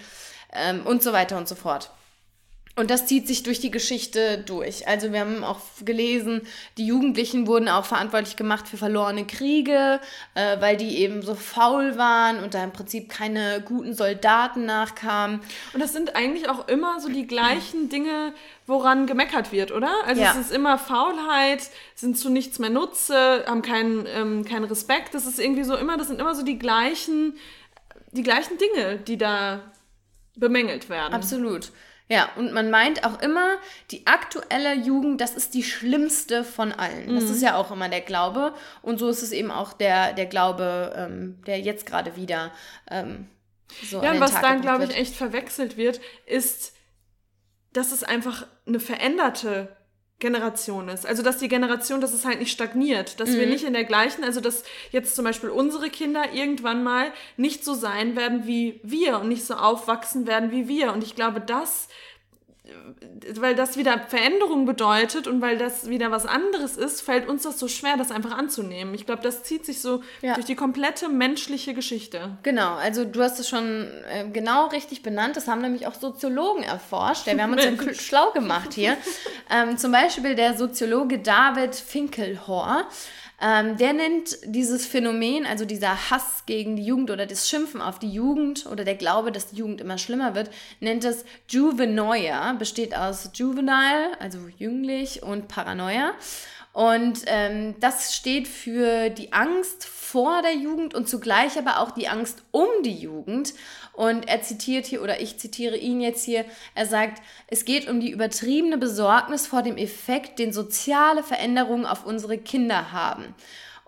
[0.52, 1.90] ähm, und so weiter und so fort.
[2.78, 4.86] Und das zieht sich durch die Geschichte durch.
[4.86, 6.42] Also wir haben auch gelesen,
[6.76, 9.98] die Jugendlichen wurden auch verantwortlich gemacht für verlorene Kriege,
[10.34, 15.40] äh, weil die eben so faul waren und da im Prinzip keine guten Soldaten nachkamen.
[15.72, 18.34] Und das sind eigentlich auch immer so die gleichen Dinge,
[18.66, 19.92] woran gemeckert wird, oder?
[20.04, 20.32] Also ja.
[20.32, 21.62] es ist immer Faulheit,
[21.94, 25.14] sind zu nichts mehr Nutze, haben keinen, ähm, keinen Respekt.
[25.14, 27.38] Das ist irgendwie so immer, das sind immer so die gleichen,
[28.12, 29.62] die gleichen Dinge, die da
[30.34, 31.14] bemängelt werden.
[31.14, 31.72] Absolut.
[32.08, 33.56] Ja, und man meint auch immer,
[33.90, 37.10] die aktuelle Jugend, das ist die schlimmste von allen.
[37.10, 37.14] Mhm.
[37.16, 38.54] Das ist ja auch immer der Glaube.
[38.82, 42.52] Und so ist es eben auch der, der Glaube, ähm, der jetzt gerade wieder
[42.90, 43.28] ähm,
[43.84, 44.02] so.
[44.02, 46.74] Ja, und was dann, glaube ich, echt verwechselt wird, ist,
[47.72, 49.76] dass es einfach eine veränderte
[50.18, 51.06] Generation ist.
[51.06, 53.36] Also dass die Generation, dass es halt nicht stagniert, dass mhm.
[53.36, 57.64] wir nicht in der gleichen, also dass jetzt zum Beispiel unsere Kinder irgendwann mal nicht
[57.64, 60.92] so sein werden wie wir und nicht so aufwachsen werden wie wir.
[60.92, 61.88] Und ich glaube, das
[63.36, 67.58] weil das wieder Veränderung bedeutet und weil das wieder was anderes ist, fällt uns das
[67.58, 68.94] so schwer, das einfach anzunehmen.
[68.94, 70.34] Ich glaube, das zieht sich so ja.
[70.34, 72.36] durch die komplette menschliche Geschichte.
[72.42, 75.36] Genau, also du hast es schon äh, genau richtig benannt.
[75.36, 77.26] Das haben nämlich auch Soziologen erforscht.
[77.26, 78.96] Wir haben uns ja schlau gemacht hier.
[79.50, 82.86] ähm, zum Beispiel der Soziologe David Finkelhor
[83.40, 87.98] ähm, der nennt dieses Phänomen, also dieser Hass gegen die Jugend oder das Schimpfen auf
[87.98, 92.96] die Jugend oder der Glaube, dass die Jugend immer schlimmer wird, nennt es Juvenoia, besteht
[92.96, 96.12] aus Juvenile, also jünglich, und Paranoia.
[96.72, 102.08] Und ähm, das steht für die Angst vor der Jugend und zugleich aber auch die
[102.08, 103.54] Angst um die Jugend.
[103.96, 107.98] Und er zitiert hier, oder ich zitiere ihn jetzt hier, er sagt, es geht um
[107.98, 113.34] die übertriebene Besorgnis vor dem Effekt, den soziale Veränderungen auf unsere Kinder haben.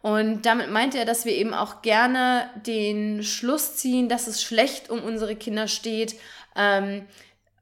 [0.01, 4.89] Und damit meinte er, dass wir eben auch gerne den Schluss ziehen, dass es schlecht
[4.89, 6.15] um unsere Kinder steht,
[6.57, 7.05] ähm,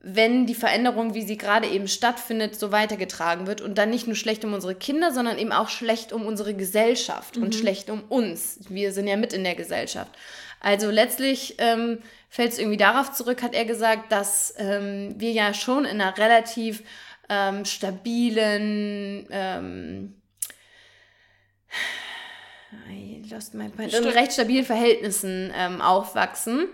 [0.01, 4.15] wenn die Veränderung, wie sie gerade eben stattfindet, so weitergetragen wird und dann nicht nur
[4.15, 7.43] schlecht um unsere Kinder, sondern eben auch schlecht um unsere Gesellschaft mhm.
[7.43, 8.61] und schlecht um uns.
[8.69, 10.13] Wir sind ja mit in der Gesellschaft.
[10.61, 11.99] Also letztlich ähm,
[12.37, 16.19] fällt es irgendwie darauf zurück, hat er gesagt, dass ähm, wir ja schon in einer
[16.19, 16.83] relativ
[17.31, 20.21] ähm, stabilen, ähm,
[22.91, 26.69] I lost my point, in recht stabilen Verhältnissen ähm, aufwachsen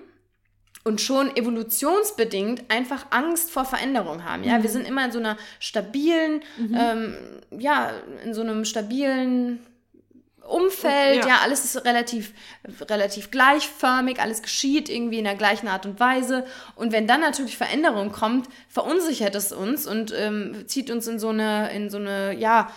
[0.82, 4.42] und schon evolutionsbedingt einfach Angst vor Veränderung haben.
[4.42, 4.64] Ja, mhm.
[4.64, 6.76] wir sind immer in so einer stabilen, mhm.
[6.76, 7.16] ähm,
[7.56, 7.92] ja,
[8.24, 9.60] in so einem stabilen
[10.52, 11.28] Umfeld, ja.
[11.28, 11.38] ja.
[11.42, 12.32] alles ist relativ,
[12.88, 16.44] relativ gleichförmig, alles geschieht irgendwie in der gleichen Art und Weise.
[16.76, 21.30] Und wenn dann natürlich Veränderung kommt, verunsichert es uns und ähm, zieht uns in so
[21.30, 22.70] eine, in so eine, ja,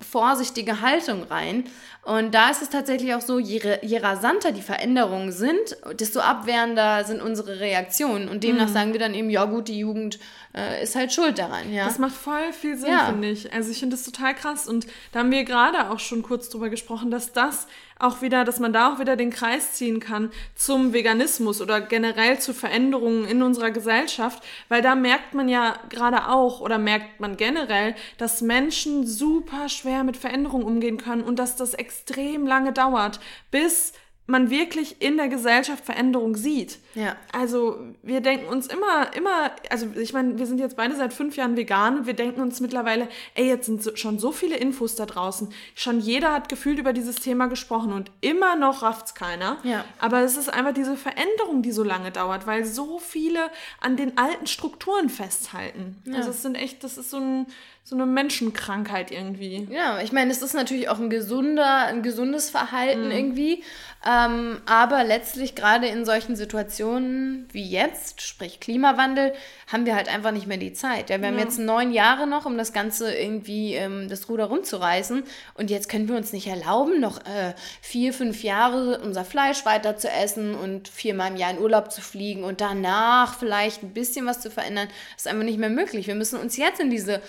[0.00, 1.64] vorsichtige Haltung rein.
[2.04, 7.04] Und da ist es tatsächlich auch so, je, je rasanter die Veränderungen sind, desto abwehrender
[7.04, 8.28] sind unsere Reaktionen.
[8.28, 8.72] Und demnach mhm.
[8.72, 10.18] sagen wir dann eben, ja gut, die Jugend
[10.54, 11.72] äh, ist halt schuld daran.
[11.72, 11.84] Ja?
[11.84, 13.06] Das macht voll viel Sinn, ja.
[13.06, 13.52] finde ich.
[13.52, 14.68] Also ich finde das total krass.
[14.68, 17.68] Und da haben wir gerade auch schon kurz drüber gesprochen, dass das
[18.02, 22.38] auch wieder, dass man da auch wieder den Kreis ziehen kann zum Veganismus oder generell
[22.38, 27.36] zu Veränderungen in unserer Gesellschaft, weil da merkt man ja gerade auch oder merkt man
[27.36, 33.20] generell, dass Menschen super schwer mit Veränderungen umgehen können und dass das extrem lange dauert,
[33.50, 33.92] bis
[34.26, 36.78] man wirklich in der Gesellschaft Veränderung sieht.
[36.94, 37.16] Ja.
[37.32, 41.36] Also wir denken uns immer, immer, also ich meine, wir sind jetzt beide seit fünf
[41.36, 45.06] Jahren vegan wir denken uns mittlerweile, ey, jetzt sind so, schon so viele Infos da
[45.06, 45.52] draußen.
[45.74, 49.58] Schon jeder hat gefühlt über dieses Thema gesprochen und immer noch rafft's keiner.
[49.64, 49.84] Ja.
[49.98, 54.18] Aber es ist einfach diese Veränderung, die so lange dauert, weil so viele an den
[54.18, 56.00] alten Strukturen festhalten.
[56.04, 56.18] Ja.
[56.18, 57.46] Also es sind echt, das ist so ein
[57.84, 59.66] so eine Menschenkrankheit irgendwie.
[59.68, 63.10] Ja, ich meine, es ist natürlich auch ein gesunder, ein gesundes Verhalten mhm.
[63.10, 63.64] irgendwie.
[64.08, 69.32] Ähm, aber letztlich gerade in solchen Situationen wie jetzt, sprich Klimawandel,
[69.70, 71.10] haben wir halt einfach nicht mehr die Zeit.
[71.10, 71.32] Ja, wir ja.
[71.32, 75.24] haben jetzt neun Jahre noch, um das Ganze irgendwie ähm, das Ruder rumzureißen.
[75.54, 79.96] Und jetzt können wir uns nicht erlauben, noch äh, vier, fünf Jahre unser Fleisch weiter
[79.96, 84.26] zu essen und viermal im Jahr in Urlaub zu fliegen und danach vielleicht ein bisschen
[84.26, 84.88] was zu verändern.
[85.14, 86.06] Das ist einfach nicht mehr möglich.
[86.06, 87.20] Wir müssen uns jetzt in diese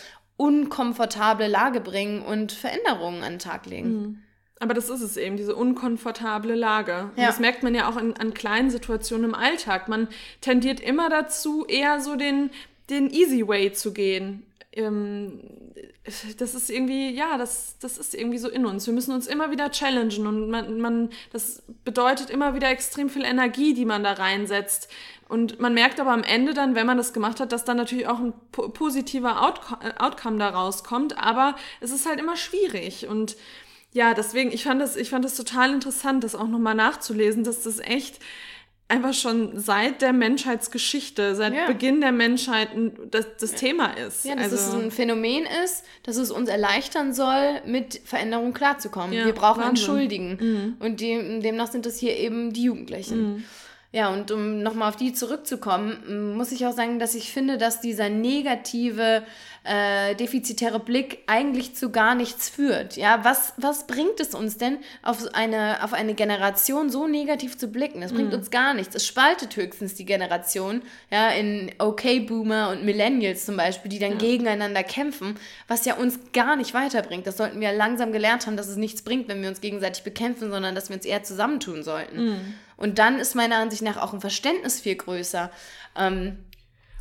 [0.43, 3.89] unkomfortable Lage bringen und Veränderungen an den Tag legen.
[3.89, 4.19] Mhm.
[4.59, 7.11] Aber das ist es eben, diese unkomfortable Lage.
[7.15, 7.27] Ja.
[7.27, 9.87] das merkt man ja auch in, an kleinen Situationen im Alltag.
[9.87, 10.09] Man
[10.41, 12.49] tendiert immer dazu, eher so den,
[12.89, 14.45] den Easy Way zu gehen.
[14.73, 15.39] Ähm,
[16.37, 18.85] das ist irgendwie, ja, das, das ist irgendwie so in uns.
[18.85, 23.23] Wir müssen uns immer wieder challengen und man, man, das bedeutet immer wieder extrem viel
[23.23, 24.89] Energie, die man da reinsetzt.
[25.33, 28.05] Und man merkt aber am Ende dann, wenn man das gemacht hat, dass dann natürlich
[28.05, 31.17] auch ein positiver Outcome, äh, Outcome da rauskommt.
[31.17, 33.07] Aber es ist halt immer schwierig.
[33.07, 33.35] Und
[33.93, 37.63] ja, deswegen, ich fand das, ich fand das total interessant, das auch nochmal nachzulesen, dass
[37.63, 38.19] das echt
[38.87, 41.65] einfach schon seit der Menschheitsgeschichte, seit ja.
[41.65, 42.69] Beginn der Menschheit
[43.09, 43.57] das, das ja.
[43.57, 44.25] Thema ist.
[44.25, 49.13] Ja, dass also, es ein Phänomen ist, dass es uns erleichtern soll, mit Veränderungen klarzukommen.
[49.13, 49.89] Ja, Wir brauchen Wahnsinn.
[49.89, 50.37] einen Schuldigen.
[50.39, 50.75] Mhm.
[50.77, 53.33] Und dem, demnach sind es hier eben die Jugendlichen.
[53.33, 53.43] Mhm.
[53.95, 57.79] Ja, und um nochmal auf die zurückzukommen, muss ich auch sagen, dass ich finde, dass
[57.79, 59.21] dieser negative,
[59.63, 62.97] äh, defizitäre Blick eigentlich zu gar nichts führt.
[62.97, 67.67] Ja, was, was bringt es uns denn, auf eine, auf eine Generation so negativ zu
[67.67, 68.01] blicken?
[68.01, 68.39] Das bringt mhm.
[68.39, 68.95] uns gar nichts.
[68.95, 74.17] Es spaltet höchstens die Generation, ja, in Okay-Boomer und Millennials zum Beispiel, die dann ja.
[74.17, 75.35] gegeneinander kämpfen,
[75.67, 77.27] was ja uns gar nicht weiterbringt.
[77.27, 80.49] Das sollten wir langsam gelernt haben, dass es nichts bringt, wenn wir uns gegenseitig bekämpfen,
[80.49, 82.25] sondern dass wir uns eher zusammentun sollten.
[82.25, 82.53] Mhm.
[82.83, 85.49] Und dann ist meiner Ansicht nach auch ein Verständnis viel größer.
[85.95, 86.43] Ähm,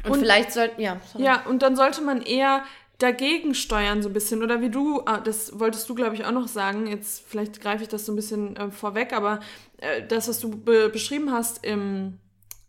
[0.04, 1.00] und, und, vielleicht sollten, ja.
[1.12, 1.24] Sorry.
[1.24, 2.62] Ja, und dann sollte man eher
[2.98, 4.44] dagegen steuern so ein bisschen.
[4.44, 7.82] Oder wie du, ah, das wolltest du, glaube ich, auch noch sagen, jetzt vielleicht greife
[7.82, 9.40] ich das so ein bisschen äh, vorweg, aber
[9.78, 12.20] äh, das, was du be beschrieben hast im,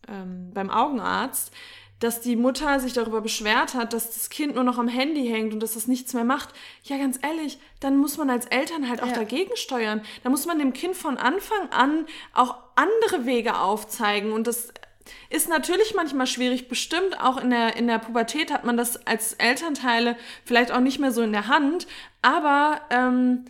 [0.07, 1.53] ähm, beim Augenarzt,
[2.03, 5.53] dass die Mutter sich darüber beschwert hat, dass das Kind nur noch am Handy hängt
[5.53, 6.49] und dass das nichts mehr macht.
[6.83, 9.13] Ja, ganz ehrlich, dann muss man als Eltern halt auch ja.
[9.13, 10.01] dagegen steuern.
[10.21, 14.33] Da muss man dem Kind von Anfang an auch andere Wege aufzeigen.
[14.33, 14.73] Und das
[15.29, 16.67] ist natürlich manchmal schwierig.
[16.67, 20.99] Bestimmt auch in der, in der Pubertät hat man das als Elternteile vielleicht auch nicht
[20.99, 21.87] mehr so in der Hand.
[22.21, 23.45] Aber ähm,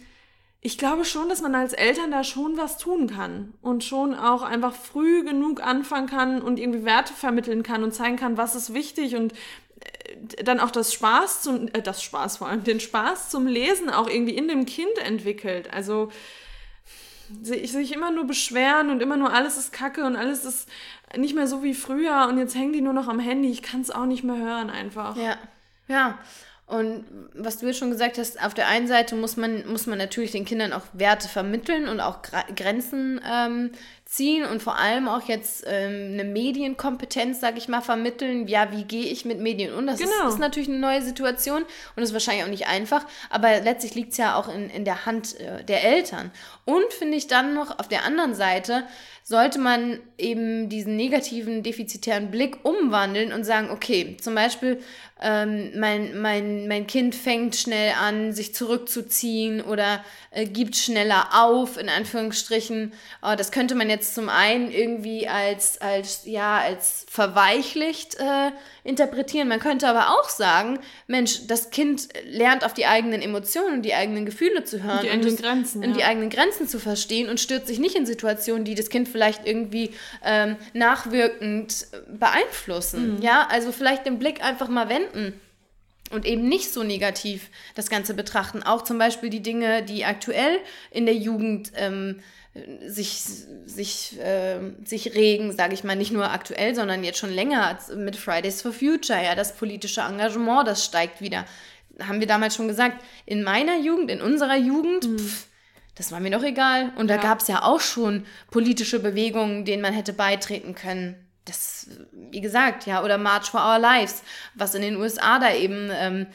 [0.66, 4.42] ich glaube schon, dass man als Eltern da schon was tun kann und schon auch
[4.44, 8.74] einfach früh genug anfangen kann und irgendwie Werte vermitteln kann und zeigen kann, was ist
[8.74, 13.30] wichtig und äh, dann auch das Spaß zum, äh, das Spaß vor allem, den Spaß
[13.30, 15.72] zum Lesen auch irgendwie in dem Kind entwickelt.
[15.74, 16.10] Also
[17.42, 20.70] sich, sich immer nur beschweren und immer nur alles ist Kacke und alles ist
[21.18, 23.50] nicht mehr so wie früher und jetzt hängen die nur noch am Handy.
[23.50, 25.18] Ich kann es auch nicht mehr hören einfach.
[25.18, 25.38] Ja,
[25.90, 26.18] ja.
[26.74, 27.06] Und
[27.36, 30.32] was du jetzt schon gesagt hast, auf der einen Seite muss man, muss man natürlich
[30.32, 32.24] den Kindern auch Werte vermitteln und auch
[32.56, 33.74] Grenzen ähm,
[34.06, 38.48] ziehen und vor allem auch jetzt ähm, eine Medienkompetenz, sage ich mal, vermitteln.
[38.48, 39.86] Ja, wie gehe ich mit Medien um?
[39.86, 40.12] Das genau.
[40.24, 41.64] ist, ist, natürlich eine neue Situation
[41.96, 45.06] und ist wahrscheinlich auch nicht einfach, aber letztlich liegt es ja auch in, in der
[45.06, 46.32] Hand äh, der Eltern.
[46.66, 48.84] Und finde ich dann noch auf der anderen Seite,
[49.24, 54.82] sollte man eben diesen negativen, defizitären Blick umwandeln und sagen, okay, zum Beispiel,
[55.22, 61.78] ähm, mein, mein, mein Kind fängt schnell an, sich zurückzuziehen oder äh, gibt schneller auf,
[61.78, 62.92] in Anführungsstrichen.
[63.22, 68.52] Oh, das könnte man jetzt zum einen irgendwie als, als, ja, als verweichlicht äh,
[68.84, 69.48] interpretieren.
[69.48, 73.94] Man könnte aber auch sagen, Mensch, das Kind lernt auf die eigenen Emotionen und die
[73.94, 75.00] eigenen Gefühle zu hören.
[75.04, 75.86] Die und eigenen Grenzen.
[75.86, 79.08] Und die eigenen Grenzen zu verstehen und stürzt sich nicht in Situationen, die das Kind
[79.08, 79.92] vielleicht irgendwie
[80.24, 83.16] ähm, nachwirkend beeinflussen.
[83.16, 83.22] Mhm.
[83.22, 85.40] Ja, also vielleicht den Blick einfach mal wenden
[86.12, 88.64] und eben nicht so negativ das Ganze betrachten.
[88.64, 90.60] Auch zum Beispiel die Dinge, die aktuell
[90.92, 92.20] in der Jugend ähm,
[92.86, 93.24] sich,
[93.66, 98.16] sich, äh, sich regen, sage ich mal, nicht nur aktuell, sondern jetzt schon länger mit
[98.16, 99.22] Fridays for Future.
[99.22, 101.46] Ja, das politische Engagement, das steigt wieder.
[102.00, 105.30] Haben wir damals schon gesagt, in meiner Jugend, in unserer Jugend, mhm.
[105.96, 106.92] Das war mir doch egal.
[106.96, 111.16] Und da gab es ja auch schon politische Bewegungen, denen man hätte beitreten können.
[111.46, 114.24] Das, wie gesagt, ja, oder March for Our Lives,
[114.56, 116.26] was in den USA da eben ähm, äh,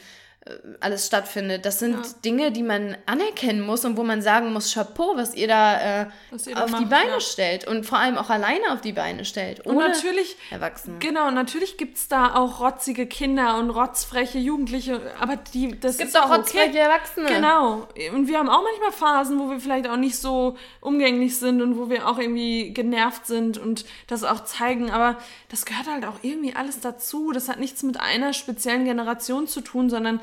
[0.79, 1.65] alles stattfindet.
[1.65, 2.11] Das sind ja.
[2.23, 6.05] Dinge, die man anerkennen muss und wo man sagen muss, Chapeau, was ihr da äh,
[6.31, 7.19] was ihr auf macht, die Beine ja.
[7.19, 9.65] stellt und vor allem auch alleine auf die Beine stellt.
[9.65, 10.99] Und natürlich, Erwachsene.
[10.99, 15.97] Genau, natürlich gibt es da auch rotzige Kinder und rotzfreche Jugendliche, aber die, das es
[15.97, 16.77] gibt ist auch rotzfreche okay.
[16.77, 17.27] Erwachsene.
[17.27, 17.87] Genau.
[18.13, 21.77] Und wir haben auch manchmal Phasen, wo wir vielleicht auch nicht so umgänglich sind und
[21.77, 25.17] wo wir auch irgendwie genervt sind und das auch zeigen, aber
[25.49, 27.31] das gehört halt auch irgendwie alles dazu.
[27.31, 30.19] Das hat nichts mit einer speziellen Generation zu tun, sondern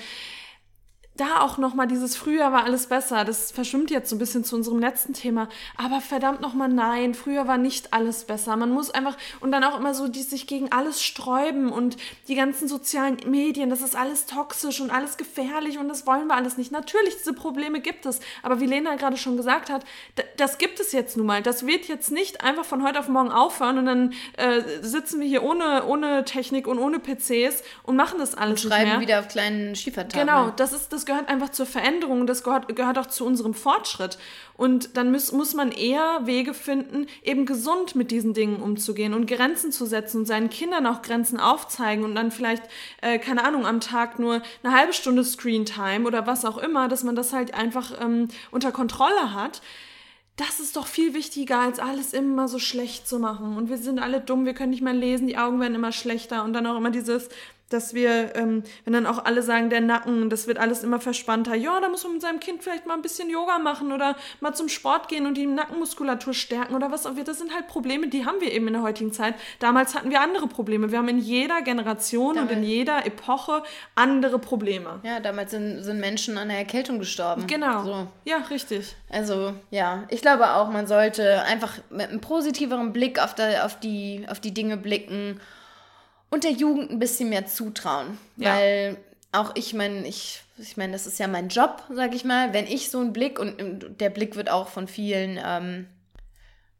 [1.16, 4.57] da auch nochmal dieses früher war alles besser, das verschwimmt jetzt so ein bisschen zu
[4.57, 8.57] unserem letzten Thema, aber verdammt nochmal nein, früher war nicht alles besser.
[8.57, 11.96] Man muss einfach und dann auch immer so die sich gegen alles sträuben und
[12.29, 16.35] die ganzen sozialen Medien, das ist alles toxisch und alles gefährlich und das wollen wir
[16.35, 16.72] alles nicht.
[16.72, 19.85] Natürlich, diese Probleme gibt es, aber wie Lena gerade schon gesagt hat,
[20.37, 21.42] das gibt es jetzt nun mal.
[21.42, 25.26] Das wird jetzt nicht einfach von heute auf morgen aufhören und dann äh, sitzen wir
[25.26, 29.29] hier ohne, ohne Technik und ohne PCs und machen das alles und schreiben wieder auf
[29.29, 30.26] kleinen Schiefertafeln.
[30.26, 34.19] Genau, das ist das gehört einfach zur Veränderung, das gehört, gehört auch zu unserem Fortschritt.
[34.57, 39.26] Und dann muss, muss man eher Wege finden, eben gesund mit diesen Dingen umzugehen und
[39.26, 42.62] Grenzen zu setzen und seinen Kindern auch Grenzen aufzeigen und dann vielleicht,
[43.01, 46.89] äh, keine Ahnung, am Tag nur eine halbe Stunde Screen Time oder was auch immer,
[46.89, 49.62] dass man das halt einfach ähm, unter Kontrolle hat
[50.37, 53.57] das ist doch viel wichtiger, als alles immer so schlecht zu machen.
[53.57, 56.45] Und wir sind alle dumm, wir können nicht mehr lesen, die Augen werden immer schlechter
[56.45, 57.30] und dann auch immer dieses,
[57.69, 61.55] dass wir, ähm, wenn dann auch alle sagen, der Nacken, das wird alles immer verspannter,
[61.55, 64.55] ja, da muss man mit seinem Kind vielleicht mal ein bisschen Yoga machen oder mal
[64.55, 67.25] zum Sport gehen und die Nackenmuskulatur stärken oder was auch immer.
[67.25, 69.35] Das sind halt Probleme, die haben wir eben in der heutigen Zeit.
[69.59, 70.93] Damals hatten wir andere Probleme.
[70.93, 73.62] Wir haben in jeder Generation damals, und in jeder Epoche
[73.95, 75.01] andere Probleme.
[75.03, 77.47] Ja, damals sind, sind Menschen an der Erkältung gestorben.
[77.47, 77.85] Genau.
[77.85, 78.07] So.
[78.25, 78.95] Ja, richtig.
[79.11, 83.81] Also, ja, ich glaube auch, man sollte einfach mit einem positiveren Blick auf, der, auf,
[83.81, 85.41] die, auf die Dinge blicken
[86.31, 88.18] und der Jugend ein bisschen mehr zutrauen.
[88.37, 88.55] Ja.
[88.55, 88.97] Weil
[89.33, 92.53] auch ich meine, ich, ich meine, das ist ja mein Job, sag ich mal.
[92.53, 95.87] Wenn ich so einen Blick, und der Blick wird auch von vielen ähm,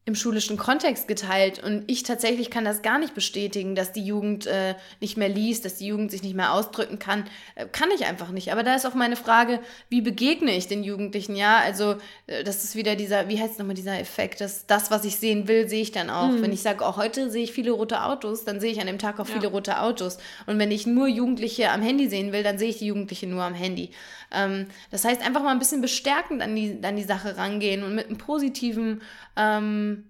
[0.07, 4.47] im schulischen Kontext geteilt und ich tatsächlich kann das gar nicht bestätigen, dass die Jugend
[4.47, 7.25] äh, nicht mehr liest, dass die Jugend sich nicht mehr ausdrücken kann.
[7.57, 8.53] Äh, kann ich einfach nicht.
[8.53, 11.35] Aber da ist auch meine Frage, wie begegne ich den Jugendlichen?
[11.35, 11.97] Ja, also
[12.29, 15.49] äh, das ist wieder dieser, wie heißt nochmal dieser Effekt, dass das, was ich sehen
[15.49, 16.29] will, sehe ich dann auch.
[16.29, 16.43] Mhm.
[16.43, 18.87] Wenn ich sage, auch oh, heute sehe ich viele rote Autos, dann sehe ich an
[18.87, 19.35] dem Tag auch ja.
[19.35, 20.19] viele rote Autos.
[20.47, 23.43] Und wenn ich nur Jugendliche am Handy sehen will, dann sehe ich die Jugendliche nur
[23.43, 23.91] am Handy.
[24.33, 27.95] Ähm, das heißt, einfach mal ein bisschen bestärkend an die, an die Sache rangehen und
[27.95, 29.03] mit einem positiven
[29.37, 30.05] ähm,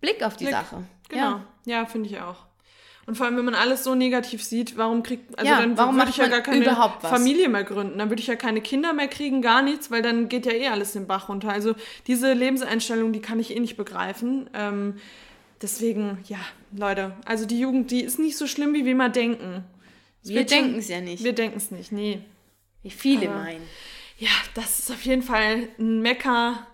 [0.00, 0.54] Blick auf die Blick.
[0.54, 0.84] Sache.
[1.08, 1.22] Genau.
[1.22, 2.46] Ja, ja finde ich auch.
[3.04, 5.96] Und vor allem, wenn man alles so negativ sieht, warum kriegt, also ja, dann warum
[5.96, 6.64] würde ich ja gar keine
[7.00, 7.98] Familie mehr gründen.
[7.98, 10.68] Dann würde ich ja keine Kinder mehr kriegen, gar nichts, weil dann geht ja eh
[10.68, 11.50] alles den Bach runter.
[11.50, 11.74] Also
[12.06, 14.48] diese Lebenseinstellung, die kann ich eh nicht begreifen.
[14.54, 14.94] Ähm,
[15.60, 16.38] deswegen, ja,
[16.76, 19.64] Leute, also die Jugend, die ist nicht so schlimm, wie wir mal denken.
[20.22, 21.24] wir denken es ja nicht.
[21.24, 22.20] Wir denken es nicht, nee.
[22.82, 23.68] Wie viele Aber, meinen.
[24.18, 26.66] Ja, das ist auf jeden Fall ein Mecker,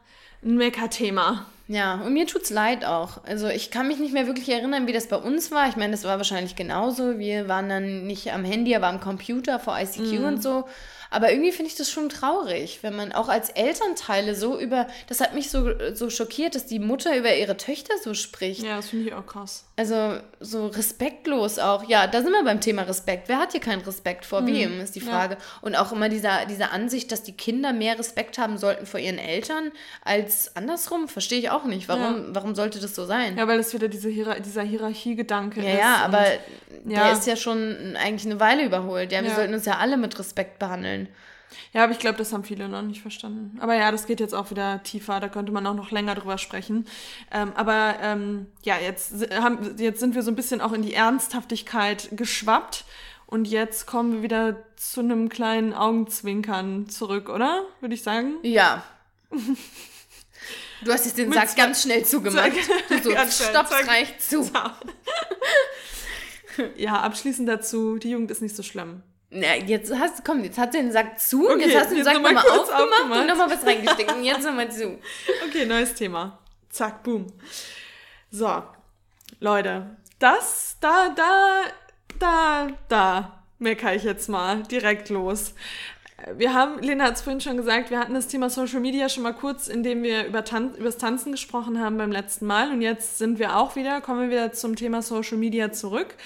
[0.43, 1.47] ein Mecker-Thema.
[1.69, 3.23] Ja, und mir tut's leid auch.
[3.25, 5.69] Also ich kann mich nicht mehr wirklich erinnern, wie das bei uns war.
[5.69, 7.19] Ich meine, das war wahrscheinlich genauso.
[7.19, 10.25] Wir waren dann nicht am Handy, aber am Computer vor ICQ mm.
[10.25, 10.67] und so.
[11.11, 15.21] Aber irgendwie finde ich das schon traurig, wenn man auch als Elternteile so über, das
[15.21, 18.63] hat mich so, so schockiert, dass die Mutter über ihre Töchter so spricht.
[18.63, 19.65] Ja, das finde ich auch krass.
[19.77, 21.89] Also so respektlos auch.
[21.89, 23.29] Ja, da sind wir beim Thema Respekt.
[23.29, 24.47] Wer hat hier keinen Respekt vor mhm.
[24.49, 25.35] wem, ist die Frage.
[25.35, 25.41] Ja.
[25.63, 29.19] Und auch immer dieser, diese Ansicht, dass die Kinder mehr Respekt haben sollten vor ihren
[29.19, 29.73] Eltern
[30.05, 31.89] als andersrum, verstehe ich auch nicht.
[31.89, 32.35] Warum, ja.
[32.35, 33.39] warum sollte das so sein?
[33.39, 35.79] Ja, weil das wieder diese Hier dieser Hierarchiegedanke ja, ist.
[35.79, 36.25] Ja, aber
[36.85, 39.11] der ist ja schon eigentlich eine Weile überholt.
[39.13, 41.29] Ja, wir sollten uns ja alle mit Respekt behandeln vorstellen.
[41.73, 43.59] Ja, aber ich glaube, das haben viele noch nicht verstanden.
[43.61, 46.39] Aber ja, das geht jetzt auch wieder tiefer, da könnte man auch noch länger drüber
[46.39, 46.87] sprechen.
[47.33, 50.95] Ähm, aber ähm, ja, jetzt, haben, jetzt sind wir so ein bisschen auch in die
[50.95, 52.85] Ernsthaftigkeit geschwappt.
[53.27, 57.65] Und jetzt kommen wir wieder zu einem kleinen Augenzwinkern zurück, oder?
[57.81, 58.37] Würde ich sagen.
[58.43, 58.83] Ja.
[60.85, 62.53] Du hast jetzt den Sack ganz schnell zugemacht.
[62.89, 63.11] Du so,
[63.51, 64.49] stopp, reicht zu.
[66.77, 69.03] ja, abschließend dazu, die Jugend ist nicht so schlimm.
[69.31, 71.97] Na, jetzt hast komm, jetzt hat sie den Sack zu okay, und jetzt hast du
[71.97, 74.99] den Sack nochmal noch aufgemacht, aufgemacht, und nochmal was reingesteckt und jetzt nochmal zu.
[75.47, 76.39] Okay, neues Thema.
[76.71, 77.27] Zack, boom.
[78.31, 78.63] So,
[79.41, 81.63] Leute, das, da, da,
[82.19, 85.55] da, da meckere ich jetzt mal direkt los.
[86.37, 89.23] Wir haben, Lena hat es vorhin schon gesagt, wir hatten das Thema Social Media schon
[89.23, 92.73] mal kurz, indem wir über, Tan über das Tanzen gesprochen haben beim letzten Mal.
[92.73, 96.17] Und jetzt sind wir auch wieder, kommen wir wieder zum Thema Social Media zurück.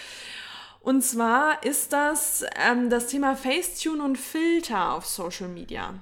[0.83, 5.95] Und zwar ist das ähm, das Thema Facetune und Filter auf Social Media.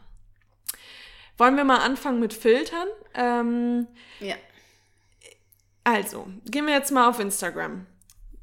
[1.37, 2.89] Wollen wir mal anfangen mit Filtern?
[3.15, 3.87] Ähm,
[4.21, 4.37] ja.
[5.85, 7.87] Also, gehen wir jetzt mal auf Instagram.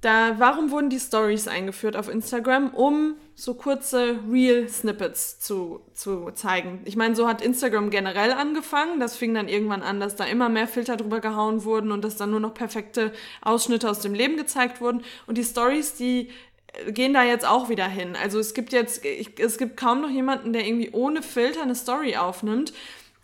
[0.01, 2.69] Da, warum wurden die Stories eingeführt auf Instagram?
[2.69, 6.81] Um so kurze Real-Snippets zu, zu zeigen.
[6.85, 8.99] Ich meine, so hat Instagram generell angefangen.
[8.99, 12.15] Das fing dann irgendwann an, dass da immer mehr Filter drüber gehauen wurden und dass
[12.15, 15.03] dann nur noch perfekte Ausschnitte aus dem Leben gezeigt wurden.
[15.25, 16.29] Und die Stories, die
[16.73, 18.15] äh, gehen da jetzt auch wieder hin.
[18.15, 22.17] Also es gibt jetzt, es gibt kaum noch jemanden, der irgendwie ohne Filter eine Story
[22.17, 22.71] aufnimmt.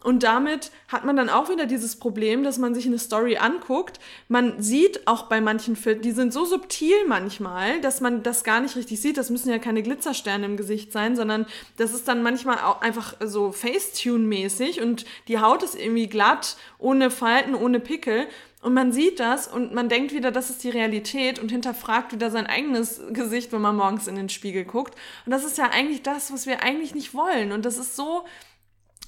[0.03, 3.99] Und damit hat man dann auch wieder dieses Problem, dass man sich eine Story anguckt.
[4.27, 8.59] Man sieht auch bei manchen Filmen, die sind so subtil manchmal, dass man das gar
[8.59, 9.17] nicht richtig sieht.
[9.17, 11.45] Das müssen ja keine Glitzersterne im Gesicht sein, sondern
[11.77, 17.09] das ist dann manchmal auch einfach so Facetune-mäßig und die Haut ist irgendwie glatt, ohne
[17.09, 18.27] Falten, ohne Pickel.
[18.61, 22.31] Und man sieht das und man denkt wieder, das ist die Realität und hinterfragt wieder
[22.31, 24.95] sein eigenes Gesicht, wenn man morgens in den Spiegel guckt.
[25.25, 27.51] Und das ist ja eigentlich das, was wir eigentlich nicht wollen.
[27.51, 28.23] Und das ist so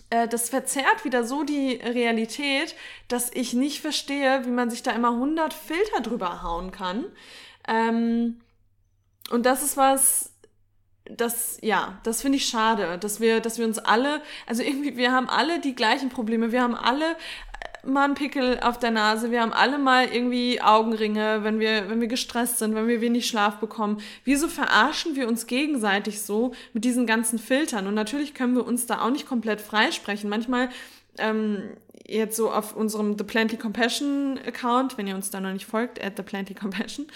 [0.10, 2.76] das verzerrt wieder so die Realität,
[3.08, 7.06] dass ich nicht verstehe, wie man sich da immer 100 Filter drüber hauen kann.
[7.68, 8.42] Ähm,
[9.32, 10.32] und das ist was,
[11.06, 15.12] das, ja, das finde ich schade, dass wir, dass wir uns alle, also irgendwie, wir
[15.12, 17.16] haben alle die gleichen Probleme, wir haben alle
[17.86, 22.02] mal einen Pickel auf der Nase, wir haben alle mal irgendwie Augenringe, wenn wir, wenn
[22.02, 24.02] wir gestresst sind, wenn wir wenig Schlaf bekommen.
[24.24, 27.88] Wieso verarschen wir uns gegenseitig so mit diesen ganzen Filtern?
[27.88, 30.30] Und natürlich können wir uns da auch nicht komplett freisprechen.
[30.30, 30.70] Manchmal
[31.18, 31.64] ähm,
[32.08, 36.04] jetzt so auf unserem The Plenty Compassion Account, wenn ihr uns da noch nicht folgt,
[36.04, 37.08] at The Plenty Compassion,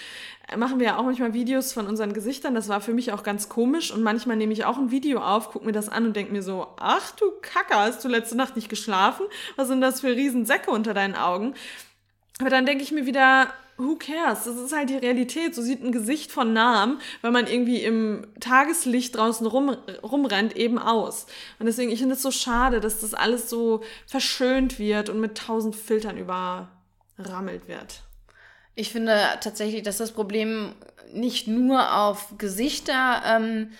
[0.48, 2.54] äh, machen wir ja auch manchmal Videos von unseren Gesichtern.
[2.54, 5.50] Das war für mich auch ganz komisch und manchmal nehme ich auch ein Video auf,
[5.50, 8.56] gucke mir das an und denke mir so, ach du Kacke, hast du letzte Nacht
[8.56, 9.26] nicht geschlafen?
[9.56, 11.54] Was sind das für Riesensäcke unter deinen Augen?
[12.40, 14.44] Aber dann denke ich mir wieder, who cares?
[14.44, 15.54] Das ist halt die Realität.
[15.54, 20.78] So sieht ein Gesicht von Namen, wenn man irgendwie im Tageslicht draußen rum, rumrennt, eben
[20.78, 21.26] aus.
[21.58, 25.36] Und deswegen, ich finde es so schade, dass das alles so verschönt wird und mit
[25.36, 28.02] tausend Filtern überrammelt wird.
[28.74, 30.74] Ich finde tatsächlich, dass das Problem
[31.12, 33.70] nicht nur auf Gesichter ähm,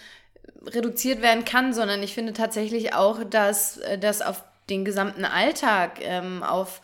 [0.67, 5.99] reduziert werden kann, sondern ich finde tatsächlich auch, dass äh, das auf den gesamten Alltag,
[6.01, 6.81] ähm, auf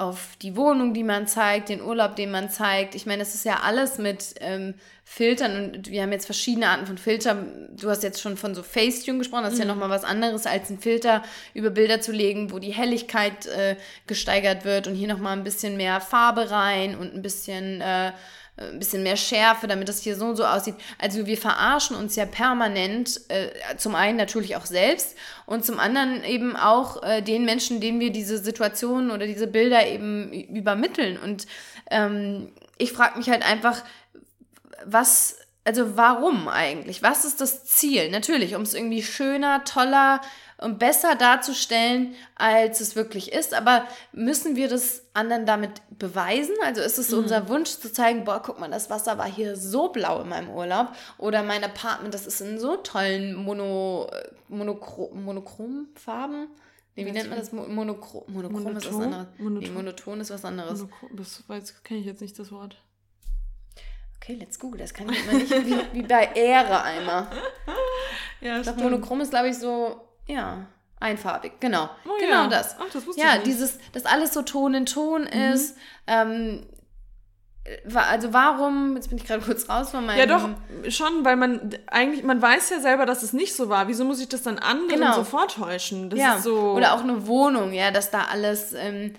[0.00, 2.94] auf die Wohnung, die man zeigt, den Urlaub, den man zeigt.
[2.94, 4.74] Ich meine, es ist ja alles mit ähm,
[5.04, 7.68] Filtern und wir haben jetzt verschiedene Arten von Filtern.
[7.78, 9.66] Du hast jetzt schon von so Facetune gesprochen, das ist mhm.
[9.66, 11.22] ja nochmal was anderes, als einen Filter
[11.52, 13.76] über Bilder zu legen, wo die Helligkeit äh,
[14.06, 18.12] gesteigert wird und hier nochmal ein bisschen mehr Farbe rein und ein bisschen äh,
[18.60, 20.74] ein bisschen mehr Schärfe, damit das hier so und so aussieht.
[20.98, 26.22] Also wir verarschen uns ja permanent, äh, zum einen natürlich auch selbst und zum anderen
[26.24, 31.18] eben auch äh, den Menschen, denen wir diese Situationen oder diese Bilder eben übermitteln.
[31.18, 31.46] Und
[31.90, 33.82] ähm, ich frage mich halt einfach,
[34.84, 37.02] was, also warum eigentlich?
[37.02, 38.10] Was ist das Ziel?
[38.10, 40.20] Natürlich, um es irgendwie schöner, toller,
[40.60, 43.54] und besser darzustellen, als es wirklich ist.
[43.54, 46.54] Aber müssen wir das anderen damit beweisen?
[46.64, 47.18] Also ist es mhm.
[47.18, 50.50] unser Wunsch zu zeigen, boah, guck mal, das Wasser war hier so blau in meinem
[50.50, 50.88] Urlaub
[51.18, 54.10] oder mein Apartment, das ist in so tollen Mono,
[54.48, 56.48] Monochro Monochromfarben.
[56.96, 57.52] Nee, wie nennt man das?
[57.52, 58.76] Monochrom, Monochrom Monoton?
[58.76, 59.26] ist was anderes.
[59.38, 59.60] Monoton.
[59.60, 60.80] Nee, Monoton ist was anderes.
[60.80, 62.76] Monochrom, das kenne ich jetzt nicht, das Wort.
[64.16, 64.78] Okay, let's google.
[64.78, 67.28] Das kann ich immer nicht wie, wie bei Ehre einmal.
[68.42, 70.00] Ja, ich glaube, monochrom ist, glaube ich, so
[70.32, 70.66] ja,
[70.98, 71.90] einfarbig, genau.
[72.04, 72.48] Oh, genau ja.
[72.48, 72.76] das.
[72.78, 73.46] Ach, das wusste ja, ich nicht.
[73.46, 75.52] dieses, dass alles so Ton in Ton mhm.
[75.52, 75.76] ist.
[76.06, 76.66] Ähm,
[77.94, 80.18] also warum, jetzt bin ich gerade kurz raus von meinem...
[80.18, 80.48] Ja doch,
[80.88, 83.88] schon, weil man eigentlich, man weiß ja selber, dass es nicht so war.
[83.88, 85.14] Wieso muss ich das dann anderen genau.
[85.14, 86.10] so vortäuschen?
[86.10, 86.34] Das ja.
[86.36, 86.72] ist so...
[86.72, 89.14] Oder auch eine Wohnung, ja, dass da alles ähm,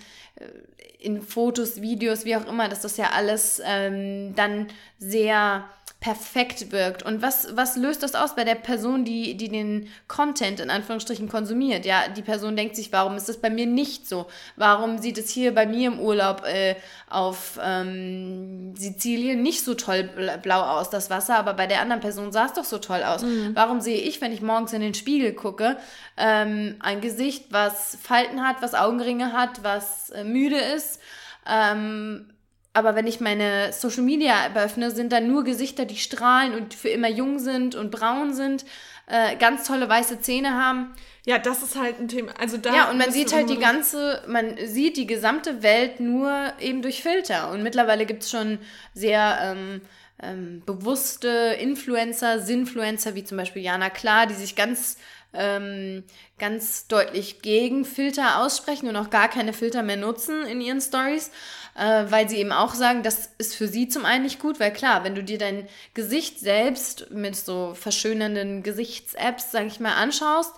[0.99, 4.67] in Fotos, Videos, wie auch immer, dass das ja alles ähm, dann
[4.99, 5.65] sehr
[6.01, 7.03] perfekt wirkt.
[7.03, 11.29] Und was, was löst das aus bei der Person, die, die den Content in Anführungsstrichen
[11.29, 11.85] konsumiert?
[11.85, 14.25] Ja, die Person denkt sich, warum ist das bei mir nicht so?
[14.55, 16.75] Warum sieht es hier bei mir im Urlaub äh,
[17.07, 20.09] auf ähm, Sizilien nicht so toll
[20.41, 23.21] blau aus, das Wasser, aber bei der anderen Person sah es doch so toll aus.
[23.21, 23.51] Mhm.
[23.53, 25.77] Warum sehe ich, wenn ich morgens in den Spiegel gucke,
[26.17, 30.99] ähm, ein Gesicht, was Falten hat, was Augenringe hat, was äh, müde ist?
[31.47, 32.25] Ähm,
[32.73, 36.73] aber wenn ich meine Social Media App öffne, sind da nur Gesichter, die strahlen und
[36.73, 38.65] für immer jung sind und braun sind,
[39.07, 40.93] äh, ganz tolle weiße Zähne haben.
[41.25, 42.33] Ja, das ist halt ein Thema.
[42.39, 46.53] Also da ja, und man sieht halt die ganze, man sieht die gesamte Welt nur
[46.59, 47.51] eben durch Filter.
[47.51, 48.57] Und mittlerweile gibt es schon
[48.93, 49.81] sehr ähm,
[50.23, 54.97] ähm, bewusste Influencer, Sinfluencer, wie zum Beispiel Jana Klar, die sich ganz
[55.33, 56.03] ähm,
[56.39, 61.31] ganz deutlich gegen Filter aussprechen und auch gar keine Filter mehr nutzen in ihren Stories
[61.75, 64.73] äh, weil sie eben auch sagen, das ist für sie zum einen nicht gut, weil
[64.73, 70.53] klar, wenn du dir dein Gesicht selbst mit so verschönernden Gesichts-Apps, sag ich mal, anschaust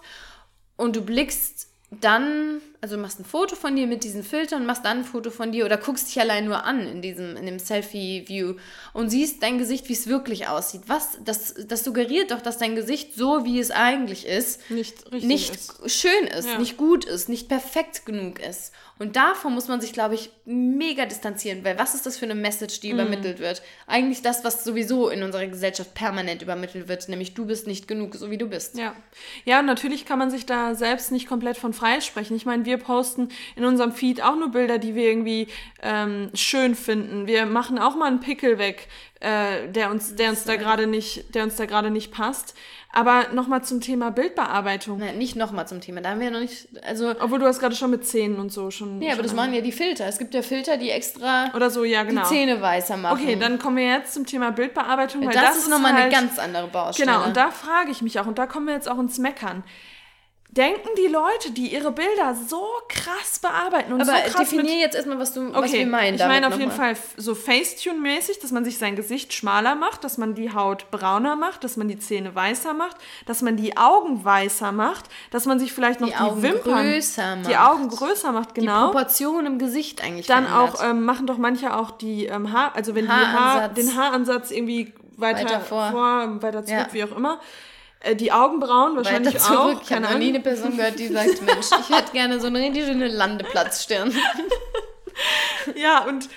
[0.77, 4.83] und du blickst dann, also du machst ein Foto von dir mit diesen Filtern, machst
[4.83, 7.57] dann ein Foto von dir oder guckst dich allein nur an in diesem, in dem
[7.57, 8.55] Selfie-View
[8.91, 10.81] und siehst dein Gesicht, wie es wirklich aussieht.
[10.87, 15.55] Was, das, das suggeriert doch, dass dein Gesicht so, wie es eigentlich ist, nicht, nicht
[15.55, 15.91] ist.
[15.91, 16.57] schön ist, ja.
[16.57, 18.73] nicht gut ist, nicht perfekt genug ist.
[18.99, 22.35] Und davon muss man sich, glaube ich, mega distanzieren, weil was ist das für eine
[22.35, 22.93] Message, die mm.
[22.93, 23.61] übermittelt wird?
[23.87, 28.13] Eigentlich das, was sowieso in unserer Gesellschaft permanent übermittelt wird, nämlich du bist nicht genug,
[28.15, 28.77] so wie du bist.
[28.77, 28.95] Ja,
[29.45, 32.37] ja und natürlich kann man sich da selbst nicht komplett von freisprechen.
[32.37, 35.47] Ich meine, wir posten in unserem Feed auch nur Bilder, die wir irgendwie
[35.81, 37.27] ähm, schön finden.
[37.27, 38.87] Wir machen auch mal einen Pickel weg,
[39.19, 42.55] äh, der uns, der uns da gerade nicht, der uns da gerade nicht passt.
[42.95, 44.99] Aber nochmal zum Thema Bildbearbeitung.
[44.99, 46.01] Nein, nicht nochmal zum Thema.
[46.01, 46.67] Da haben wir ja noch nicht.
[46.85, 49.01] Also, Obwohl du hast gerade schon mit Zähnen und so schon.
[49.01, 50.05] Ja, aber das machen ja die Filter.
[50.05, 52.21] Es gibt ja Filter, die extra Oder so, ja, genau.
[52.21, 53.19] die Zähne weißer machen.
[53.19, 55.25] Okay, dann kommen wir jetzt zum Thema Bildbearbeitung.
[55.25, 57.11] Weil das, das ist nochmal halt, eine ganz andere Baustelle.
[57.11, 59.63] Genau, und da frage ich mich auch, und da kommen wir jetzt auch ins Meckern
[60.57, 64.95] denken die Leute, die ihre Bilder so krass bearbeiten und Aber so krass definier jetzt
[64.95, 66.15] erstmal, was, du, okay, was wir meinen.
[66.15, 70.17] Ich meine auf jeden Fall so Facetune-mäßig, dass man sich sein Gesicht schmaler macht, dass
[70.17, 74.23] man die Haut brauner macht, dass man die Zähne weißer macht, dass man die Augen
[74.23, 77.49] weißer macht, dass man sich vielleicht noch die, die Augen Wimpern, größer macht.
[77.49, 78.87] die Augen größer macht, genau.
[78.87, 80.27] Die Proportion im Gesicht eigentlich.
[80.27, 80.79] Dann verändert.
[80.79, 83.73] auch ähm, machen doch manche auch die ähm, Haar, also wenn Haaransatz.
[83.75, 86.93] die Haar, den Haaransatz irgendwie weiter, weiter vor, vor weiter zurück, ja.
[86.93, 87.39] wie auch immer
[88.15, 89.77] die Augenbrauen wahrscheinlich Weiter zurück.
[89.77, 89.81] auch.
[89.83, 92.59] Ich habe noch nie eine Person gehört, die sagt, Mensch, ich hätte gerne so eine
[92.59, 94.13] richtig schöne Landeplatzstirn.
[95.75, 96.27] Ja, und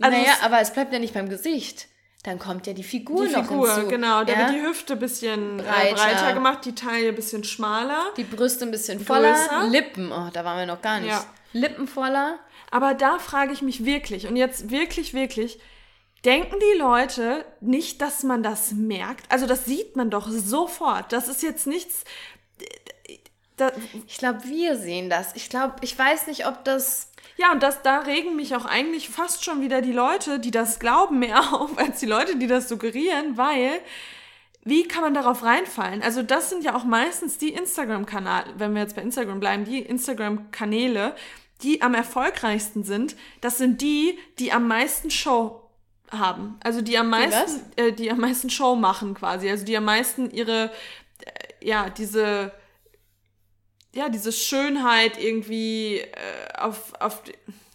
[0.00, 1.86] also naja, es- aber es bleibt ja nicht beim Gesicht.
[2.24, 3.88] Dann kommt ja die Figur, die noch Figur, hinzu.
[3.88, 4.24] genau.
[4.24, 4.38] Da ja?
[4.40, 5.70] wird die Hüfte ein bisschen breiter.
[5.72, 5.90] Breiter.
[5.90, 8.06] Äh, breiter gemacht, die Taille ein bisschen schmaler.
[8.16, 9.68] Die Brüste ein bisschen voller, Größer.
[9.68, 11.10] Lippen, oh, da waren wir noch gar nicht.
[11.10, 11.24] Ja.
[11.52, 12.38] Lippen voller.
[12.70, 15.58] Aber da frage ich mich wirklich, und jetzt wirklich, wirklich,
[16.24, 19.30] denken die Leute nicht, dass man das merkt?
[19.30, 21.12] Also das sieht man doch sofort.
[21.12, 22.04] Das ist jetzt nichts.
[23.56, 23.72] Da,
[24.06, 25.34] Ich glaube, wir sehen das.
[25.34, 27.10] Ich glaube, ich weiß nicht, ob das.
[27.36, 30.78] ja, und das, da regen mich auch eigentlich fast schon wieder die Leute, die das
[30.78, 33.80] glauben, mehr auf, als die Leute, die das suggerieren, weil
[34.64, 36.02] wie kann man darauf reinfallen?
[36.02, 39.80] Also das sind ja auch meistens die Instagram-Kanäle, wenn wir jetzt bei Instagram bleiben, die
[39.80, 41.14] Instagram-Kanäle,
[41.62, 43.16] die am erfolgreichsten sind.
[43.40, 45.67] Das sind die, die am meisten Show
[46.10, 46.58] haben.
[46.62, 49.48] Also die am meisten, äh, die am meisten Show machen quasi.
[49.48, 50.70] Also die am meisten ihre,
[51.24, 52.52] äh, ja, diese,
[53.94, 57.22] ja, diese Schönheit irgendwie äh, auf, auf,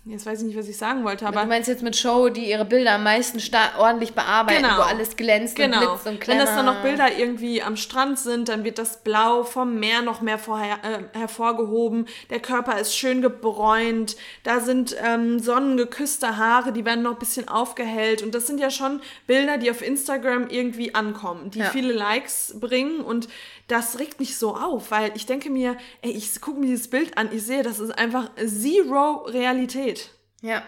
[0.06, 2.50] jetzt weiß ich nicht, was ich sagen wollte, aber du meinst jetzt mit Show, die
[2.50, 3.40] ihre Bilder am meisten
[3.78, 4.78] ordentlich bearbeiten, Genau.
[4.78, 5.80] wo alles glänzt und Genau.
[5.80, 6.46] blitzt und Wenn kleiner.
[6.46, 10.22] das dann noch Bilder irgendwie am Strand sind, dann wird das Blau vom Meer noch
[10.22, 12.08] mehr vorher, äh, hervorgehoben.
[12.30, 14.18] Der Körper ist schön gebräunt.
[14.44, 18.22] Da sind ähm, sonnengeküsste Haare, die werden noch ein bisschen aufgehellt.
[18.24, 21.70] Und das sind ja schon Bilder, die auf Instagram irgendwie ankommen, die Ja.
[21.70, 23.00] viele Likes bringen.
[23.02, 23.30] Und
[23.74, 27.18] das regt mich so auf, weil ich denke mir, ey, ich gucke mir dieses Bild
[27.18, 30.12] an, ich sehe, das ist einfach Zero Realität.
[30.42, 30.62] Ja.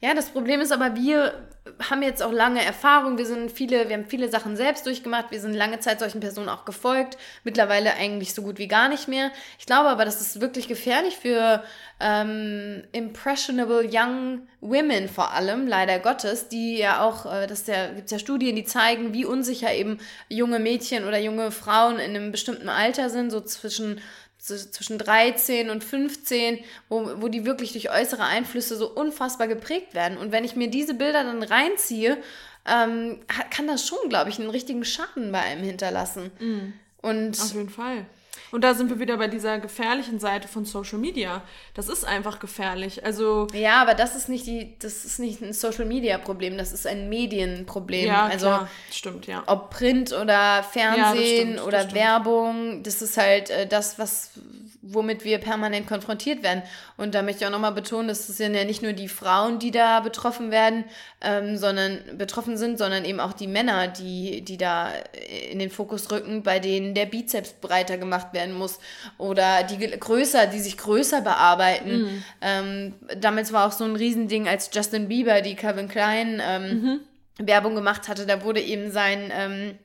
[0.00, 1.48] Ja, das Problem ist aber, wir
[1.90, 5.40] haben jetzt auch lange Erfahrung, wir sind viele, wir haben viele Sachen selbst durchgemacht, wir
[5.40, 9.30] sind lange Zeit solchen Personen auch gefolgt, mittlerweile eigentlich so gut wie gar nicht mehr.
[9.58, 11.62] Ich glaube aber, das ist wirklich gefährlich für
[12.00, 18.10] ähm, impressionable young women vor allem, leider Gottes, die ja auch, äh, das ja, gibt
[18.10, 22.68] ja Studien, die zeigen, wie unsicher eben junge Mädchen oder junge Frauen in einem bestimmten
[22.68, 24.00] Alter sind, so zwischen
[24.40, 30.16] zwischen 13 und 15, wo, wo die wirklich durch äußere Einflüsse so unfassbar geprägt werden.
[30.16, 32.16] Und wenn ich mir diese Bilder dann reinziehe,
[32.64, 33.18] ähm,
[33.50, 36.30] kann das schon, glaube ich, einen richtigen Schaden bei einem hinterlassen.
[37.02, 38.06] Und Auf jeden Fall.
[38.50, 41.42] Und da sind wir wieder bei dieser gefährlichen Seite von Social Media.
[41.74, 43.04] Das ist einfach gefährlich.
[43.04, 46.72] Also, ja, aber das ist nicht die, das ist nicht ein Social Media Problem, das
[46.72, 48.06] ist ein Medienproblem.
[48.06, 49.42] ja, also klar, stimmt, ja.
[49.46, 51.94] ob Print oder Fernsehen stimmt, das oder stimmt.
[51.94, 54.32] Werbung, das ist halt äh, das, was
[54.80, 56.62] womit wir permanent konfrontiert werden.
[56.96, 59.58] Und da möchte ich auch nochmal betonen, dass es sind ja nicht nur die Frauen,
[59.58, 60.84] die da betroffen werden,
[61.20, 64.90] ähm, sondern betroffen sind, sondern eben auch die Männer, die, die da
[65.50, 68.78] in den Fokus rücken, bei denen der Bizeps breiter gemacht werden muss
[69.18, 72.24] oder die größer, die sich größer bearbeiten.
[72.40, 77.00] Ähm, damals war auch so ein Riesending, als Justin Bieber die Calvin Klein ähm,
[77.38, 79.78] Werbung gemacht hatte, da wurde eben sein ähm,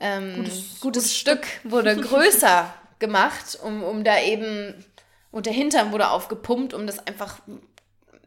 [0.00, 1.46] ähm, gutes, gutes Stück.
[1.64, 4.74] Wurde größer gemacht, um, um da eben,
[5.30, 7.40] und der Hintern wurde aufgepumpt, um das einfach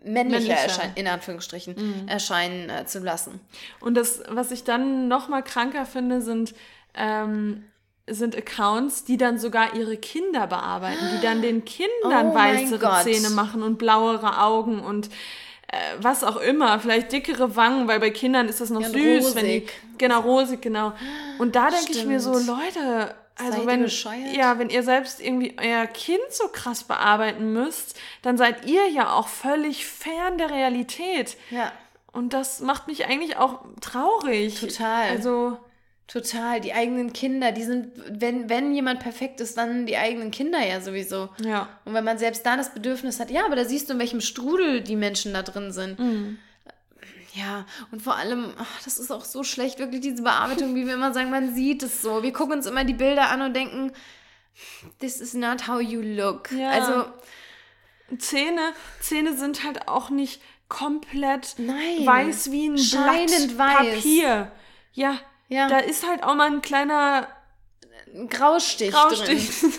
[0.04, 3.40] männlicher, erscheinen, in Anführungsstrichen, erscheinen äh, zu lassen.
[3.80, 6.54] Und das, was ich dann noch mal kranker finde, sind,
[6.96, 7.66] ähm,
[8.14, 13.02] sind Accounts, die dann sogar ihre Kinder bearbeiten, die dann den Kindern Oh weißere.
[13.04, 15.08] Zähne machen und blauere Augen und
[15.72, 19.36] äh, was auch immer, vielleicht dickere Wangen, weil bei Kindern ist das noch Ja, süß,
[19.36, 19.72] wenn die, rosig.
[19.98, 20.94] genau rosig, genau.
[21.38, 22.32] Und da denke ich mir so.
[22.34, 24.36] Leute, also Seid ihr wenn bescheuert?
[24.36, 29.14] ja, wenn ihr selbst irgendwie euer Kind so krass bearbeiten müsst, dann seid ihr ja
[29.14, 31.38] auch völlig fern der Realität.
[31.52, 31.72] Ja.
[32.12, 34.60] Und das macht mich eigentlich auch traurig.
[34.60, 35.10] Total.
[35.10, 35.58] Also,
[36.10, 40.60] Total, die eigenen Kinder, die sind, wenn, wenn jemand perfekt ist, dann die eigenen Kinder
[40.60, 41.30] ja sowieso.
[41.46, 41.70] ja.
[41.86, 44.20] Und wenn man selbst da das Bedürfnis hat, ja, aber da siehst du, in welchem
[44.20, 46.00] Strudel die Menschen da drin sind.
[47.36, 50.96] Ja, und vor allem, ach, das ist auch so schlecht, wirklich diese Bearbeitung, wie wir
[50.96, 52.24] immer sagen, man sieht es so.
[52.24, 53.92] Wir gucken uns immer die Bilder an und denken,
[55.00, 56.52] this is not how you look.
[56.52, 56.72] Ja.
[56.72, 57.06] Also,
[58.18, 62.04] Zähne, Zähne sind halt auch nicht komplett Nein.
[62.04, 63.96] weiß wie ein Scheinend Blatt weiß.
[63.96, 64.52] Papier.
[64.94, 65.68] Ja, Ja.
[65.68, 67.28] da ist halt auch mal ein kleiner
[68.14, 69.50] ein Graustich, Graustich.
[69.60, 69.74] drin.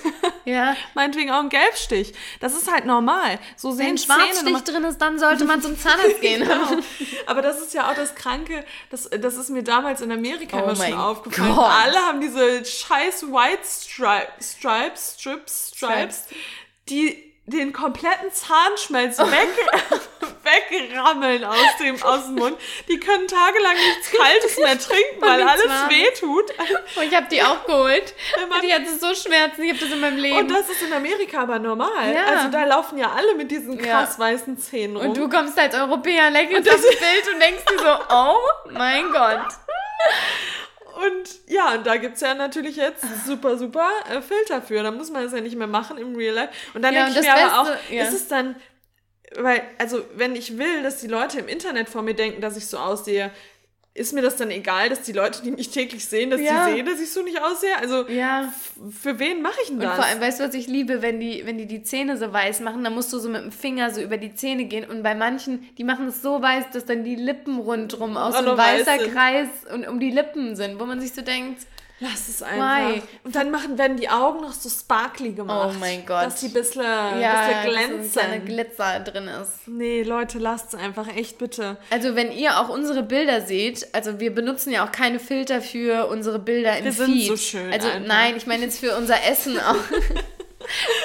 [0.44, 0.76] Ja.
[0.94, 2.12] Meinetwegen auch ein Gelbstich.
[2.40, 3.38] Das ist halt normal.
[3.56, 6.42] So sehen Wenn ein Schwarzstich drin ist, dann sollte man zum Zahnarzt gehen.
[6.42, 6.82] Genau.
[7.26, 10.64] Aber das ist ja auch das Kranke, das, das ist mir damals in Amerika Oh
[10.70, 11.54] immer schon aufgefallen.
[11.54, 11.70] Gott.
[11.70, 16.24] Alle haben diese scheiß White Stri Stripes, Strips, Stripes,
[16.88, 19.48] die den kompletten Zahnschmelz weg,
[20.42, 22.57] wegrammeln aus dem, aus dem Mund.
[22.88, 26.51] Die können tagelang nichts Kaltes mehr trinken, weil alles wehtut.
[26.96, 28.14] Und ich habe die auch geholt.
[28.62, 30.38] Die hatte so Schmerzen, ich habe das in meinem Leben.
[30.38, 32.14] Und das ist in Amerika aber normal.
[32.14, 32.24] Ja.
[32.24, 34.01] Also da laufen ja alle mit diesen Ja.
[34.01, 35.09] krass weißen Zähnen rum.
[35.09, 38.38] Und du kommst als Europäer, auf das Bild und denkst dir so, oh
[38.70, 39.40] mein Gott.
[41.07, 44.82] Und ja, und da gibt es ja natürlich jetzt super, super äh, Filter für.
[44.82, 46.53] Da muss man das ja nicht mehr machen im Real Life.
[46.74, 48.03] Und dann Ja, denke ich mir das aber auch, Beste- ja.
[48.05, 48.57] ist es dann,
[49.36, 52.66] weil, also wenn ich will, dass die Leute im Internet von mir denken, dass ich
[52.66, 53.30] so aussehe,
[53.93, 56.64] ist mir das dann egal, dass die Leute, die mich täglich sehen, dass Ja.
[56.68, 57.76] die sehen, dass ich so nicht aussehe?
[57.76, 58.53] Also Ja.
[58.91, 59.97] für wen mache ich denn Und das?
[59.97, 62.61] vor allem, weißt du, was ich liebe, wenn die, wenn die die Zähne so weiß
[62.61, 64.88] machen, dann musst du so mit dem Finger so über die Zähne gehen.
[64.88, 68.51] Und bei manchen, die machen es so weiß, dass dann die Lippen rundrum aus so
[68.53, 69.12] ein weiß weißer sind.
[69.12, 71.66] Kreis und um die Lippen sind, wo man sich so denkt,
[72.03, 72.94] Lass es einfach.
[72.94, 73.03] Why?
[73.24, 75.74] Und dann machen, werden die Augen noch so sparkly gemacht.
[75.74, 76.24] Oh mein Gott.
[76.24, 78.44] Dass die ein bisschen, ja, bisschen dass so ein glänzen.
[78.46, 79.68] Glitzer drin ist.
[79.68, 81.76] nee, Leute, lasst es einfach, echt bitte.
[81.90, 86.07] Also wenn ihr auch unsere Bilder seht, also wir benutzen ja auch keine Filter für
[86.09, 87.28] unsere Bilder im Wir sind Feed.
[87.28, 88.07] so schön Also einfach.
[88.09, 89.76] nein, ich meine jetzt für unser Essen auch.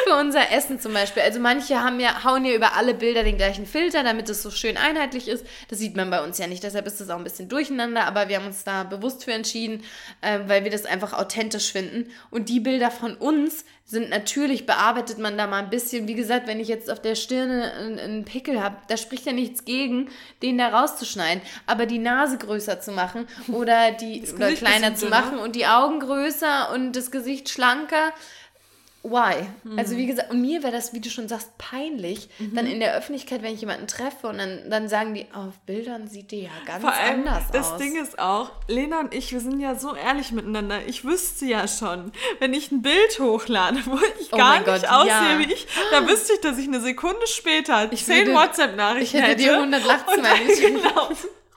[0.05, 1.23] für unser Essen zum Beispiel.
[1.23, 4.51] Also manche haben ja, hauen ja über alle Bilder den gleichen Filter, damit es so
[4.51, 5.45] schön einheitlich ist.
[5.69, 8.29] Das sieht man bei uns ja nicht, deshalb ist das auch ein bisschen durcheinander, aber
[8.29, 9.83] wir haben uns da bewusst für entschieden,
[10.21, 12.11] äh, weil wir das einfach authentisch finden.
[12.29, 16.07] Und die Bilder von uns sind natürlich, bearbeitet man da mal ein bisschen.
[16.07, 19.63] Wie gesagt, wenn ich jetzt auf der Stirne einen, Pickel habe, da spricht ja nichts
[19.63, 20.09] gegen,
[20.41, 21.41] den da rauszuschneiden.
[21.67, 25.99] Aber die Nase größer zu machen oder die oder kleiner zu machen und die Augen
[25.99, 28.11] größer und das Gesicht schlanker.
[29.07, 29.45] Why?
[29.77, 32.95] Also wie gesagt, und mir wäre das, wie du schon sagst, peinlich, dann in der
[32.95, 36.49] Öffentlichkeit, wenn ich jemanden treffe und dann, dann sagen die, auf Bildern sieht die ja
[36.65, 37.77] ganz Vor allem, anders das aus.
[37.77, 40.79] Ding ist auch, Lena und ich, wir sind ja so ehrlich miteinander.
[40.87, 44.85] Ich wüsste ja schon, wenn ich ein Bild hochlade, wo ich Oh gar nicht Gott,
[44.85, 45.37] aussehe ja.
[45.39, 49.35] wie ich, da wüsste ich, dass ich eine Sekunde später zehn würde- WhatsApp-Nachrichten ich hätte
[49.35, 51.09] dir 100 Lachsmilies Und dann, Genau.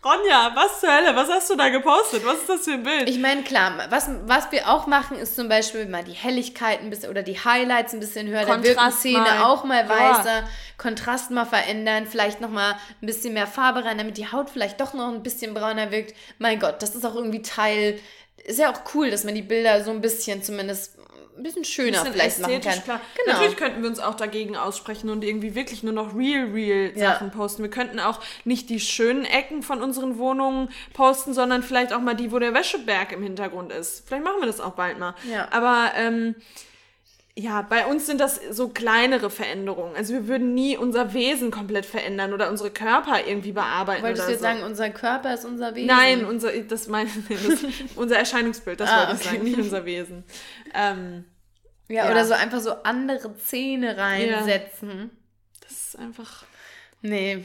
[0.05, 1.17] Ronja, was zur Hölle?
[1.17, 2.25] Was hast du da gepostet?
[2.25, 3.09] Was ist das für ein Bild?
[3.09, 6.91] Ich meine, klar, was, was wir auch machen, ist zum Beispiel mal die Helligkeit ein
[6.91, 9.43] bisschen oder die Highlights ein bisschen höher, da wirken Kontrast Szene mal.
[9.43, 9.89] auch mal Ja.
[9.89, 14.81] weißer, Kontrast mal verändern, vielleicht nochmal ein bisschen mehr Farbe rein, damit die Haut vielleicht
[14.81, 16.15] doch noch ein bisschen brauner wirkt.
[16.39, 17.99] Mein Gott, das ist auch irgendwie Teil,
[18.45, 20.97] ist ja auch cool, dass man die Bilder so ein bisschen zumindest
[21.39, 22.83] ein bisschen schöner bisschen vielleicht machen kann.
[22.83, 23.01] Klar.
[23.17, 23.37] Genau.
[23.37, 27.13] Natürlich könnten wir uns auch dagegen aussprechen und irgendwie wirklich nur noch real, real Ja.
[27.13, 27.63] Sachen posten.
[27.63, 32.15] Wir könnten auch nicht die schönen Ecken von unseren Wohnungen posten, sondern vielleicht auch mal
[32.15, 34.07] die, wo der Wäscheberg im Hintergrund ist.
[34.07, 35.15] Vielleicht machen wir das auch bald mal.
[35.31, 35.49] Ja.
[35.53, 36.35] Aber ähm,
[37.41, 39.95] ja, bei uns sind das so kleinere Veränderungen.
[39.95, 44.33] Also wir würden nie unser Wesen komplett verändern oder unsere Körper irgendwie bearbeiten Wolltest du
[44.33, 44.47] jetzt so.
[44.47, 45.87] sagen, unser Körper ist unser Wesen?
[45.87, 47.61] Nein, unser, das meine das,
[47.95, 49.37] unser Erscheinungsbild, das Ah, wollte ich okay.
[49.37, 50.25] sagen, nicht unser Wesen.
[50.75, 51.25] Ähm,
[51.87, 52.11] Ja, Ja.
[52.11, 55.11] oder so einfach so andere Zähne reinsetzen.
[55.61, 56.45] das ist einfach.
[57.03, 57.45] Nee,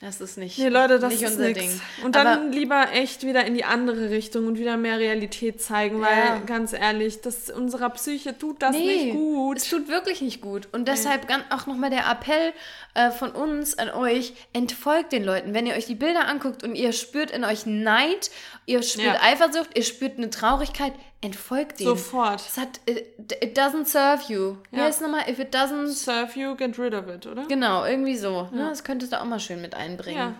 [0.00, 1.58] das ist nicht, Nee, Leute, das nicht ist unser nix.
[1.60, 1.80] Ding.
[2.04, 6.00] Und dann Aber- lieber echt wieder in die andere Richtung und wieder mehr Realität zeigen,
[6.02, 6.38] weil Ja.
[6.44, 9.56] ganz ehrlich, das unserer Psyche tut das Nee, nicht gut.
[9.56, 10.68] Es tut wirklich nicht gut.
[10.72, 12.52] Und deshalb ganz auch nochmal der Appell
[12.94, 15.52] äh, von uns an euch, entfolgt den Leuten.
[15.52, 18.30] Wenn ihr euch die Bilder anguckt und ihr spürt in euch Neid,
[18.66, 19.22] ihr spürt Ja.
[19.22, 21.90] Eifersucht, ihr spürt eine Traurigkeit, entfolgt denen.
[21.90, 22.40] Sofort.
[22.40, 23.06] Es hat, it,
[23.42, 24.56] it doesn't serve you.
[24.70, 24.84] Ja.
[24.84, 25.28] heißt nochmal?
[25.28, 25.88] If it doesn't...
[25.88, 27.46] Serve you, get rid of it, oder?
[27.46, 28.48] Genau, irgendwie so.
[28.52, 28.68] Ne?
[28.68, 30.18] Das könntest du auch mal schön mit einbringen.
[30.18, 30.34] Ja.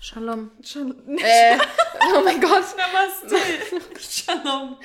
[0.00, 0.50] Shalom.
[0.62, 0.94] Schon.
[1.18, 1.58] Äh,
[2.16, 2.64] oh mein Gott.
[2.76, 3.36] Namaste.
[4.00, 4.76] Shalom.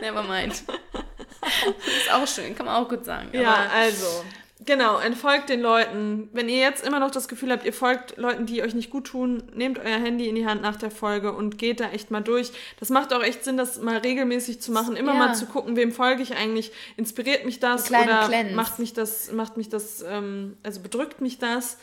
[0.00, 0.52] Never mind.
[0.52, 3.30] ist auch schön, kann man auch gut sagen.
[3.32, 4.24] Ja, also.
[4.64, 6.28] Genau, entfolgt den Leuten.
[6.32, 9.06] Wenn ihr jetzt immer noch das Gefühl habt, ihr folgt Leuten, die euch nicht gut
[9.08, 12.20] tun, nehmt euer Handy in die Hand nach der Folge und geht da echt mal
[12.20, 12.52] durch.
[12.78, 15.18] Das macht auch echt Sinn, das mal regelmäßig zu machen, immer Ja.
[15.18, 18.54] mal zu gucken, wem folge ich eigentlich, inspiriert mich das oder Cleanse.
[18.54, 21.78] macht mich das, macht mich das, ähm, also bedrückt mich das.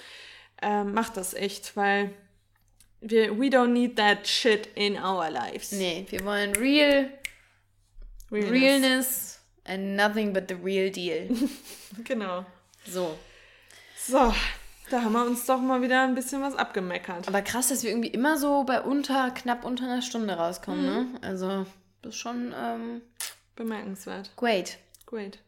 [0.62, 2.12] Ähm, macht das echt, weil
[3.02, 5.72] wir, we don't need that shit in our lives.
[5.72, 7.10] nee, wir wollen real,
[8.32, 8.52] Realness.
[8.52, 11.30] realness and nothing but the real deal.
[12.04, 12.46] Genau.
[12.86, 13.18] So.
[14.08, 14.34] So,
[14.90, 17.28] da haben wir uns doch mal wieder ein bisschen was abgemeckert.
[17.28, 21.12] Aber krass, dass wir irgendwie immer so bei unter, knapp unter einer Stunde rauskommen, Mhm.
[21.14, 21.20] ne?
[21.22, 21.66] Also,
[22.02, 23.02] das ist schon ähm,
[23.56, 24.32] Bemerkenswert.
[24.38, 24.78] great.
[25.06, 25.40] Great.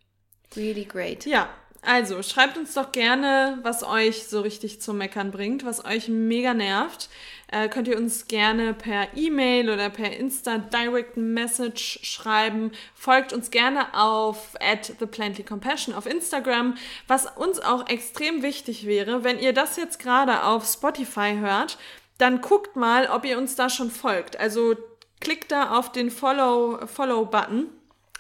[0.56, 1.26] Really great.
[1.26, 1.50] Ja,
[1.82, 6.54] also schreibt uns doch gerne, was euch so richtig zum Meckern bringt, was euch mega
[6.54, 7.10] nervt.
[7.52, 12.72] Äh, könnt ihr uns gerne per E-Mail oder per Insta Direct Message schreiben.
[12.94, 16.76] Folgt uns gerne auf at theplantlycompassion auf Instagram.
[17.08, 21.78] Was uns auch extrem wichtig wäre, wenn ihr das jetzt gerade auf Spotify hört,
[22.20, 24.40] dann guckt mal, ob ihr uns da schon folgt.
[24.40, 24.76] Also
[25.20, 27.68] klickt da auf den Follow- Follow-Button.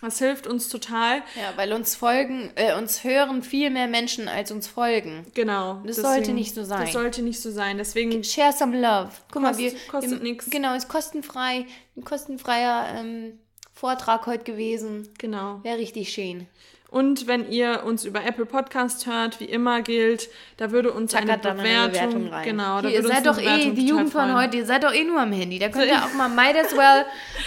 [0.01, 1.17] Das hilft uns total.
[1.35, 5.25] Ja, weil uns folgen, äh, uns hören viel mehr Menschen, als uns folgen.
[5.33, 5.81] Genau.
[5.85, 6.81] Das sollte nicht so sein.
[6.81, 7.77] Das sollte nicht so sein.
[7.77, 9.09] Deswegen, Share some love.
[9.31, 9.71] Guck mal, wir.
[9.71, 10.49] Kost- kostet nix.
[10.49, 11.65] Genau, ist kostenfrei.
[11.95, 13.39] Ein kostenfreier ähm,
[13.73, 15.09] Vortrag heute gewesen.
[15.17, 15.59] genau.
[15.63, 16.47] Wäre richtig schön.
[16.89, 20.27] Und wenn ihr uns über Apple Podcast hört, wie immer gilt,
[20.57, 22.43] da würde uns Tackert eine da Bewertung, eine Bewertung rein.
[22.45, 24.83] genau, da Hier, ihr würde uns seid doch eh, die Jugend von heute, ihr seid
[24.83, 25.57] doch eh nur am Handy.
[25.57, 27.05] Da könnt ihr auch mal might as well,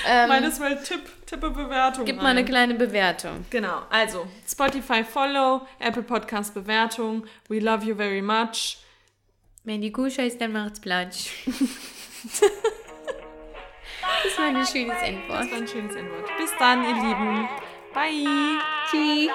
[0.08, 2.04] ähm, Might as well Tipp, Tippe Bewertung.
[2.04, 2.46] gib mal eine ein.
[2.46, 3.44] kleine Bewertung.
[3.50, 7.24] Genau, also Spotify Follow, Apple Podcast Bewertung.
[7.48, 8.78] We love you very much.
[9.64, 11.30] Wenn die Kuh scheißt, dann macht's Platsch.
[11.46, 11.60] das
[14.38, 15.40] war ein schönes Endwort.
[15.40, 16.30] Das war ein schönes Endwort.
[16.38, 17.48] Bis dann, ihr Lieben.
[17.94, 18.58] Bye.
[18.90, 19.30] Tschüss.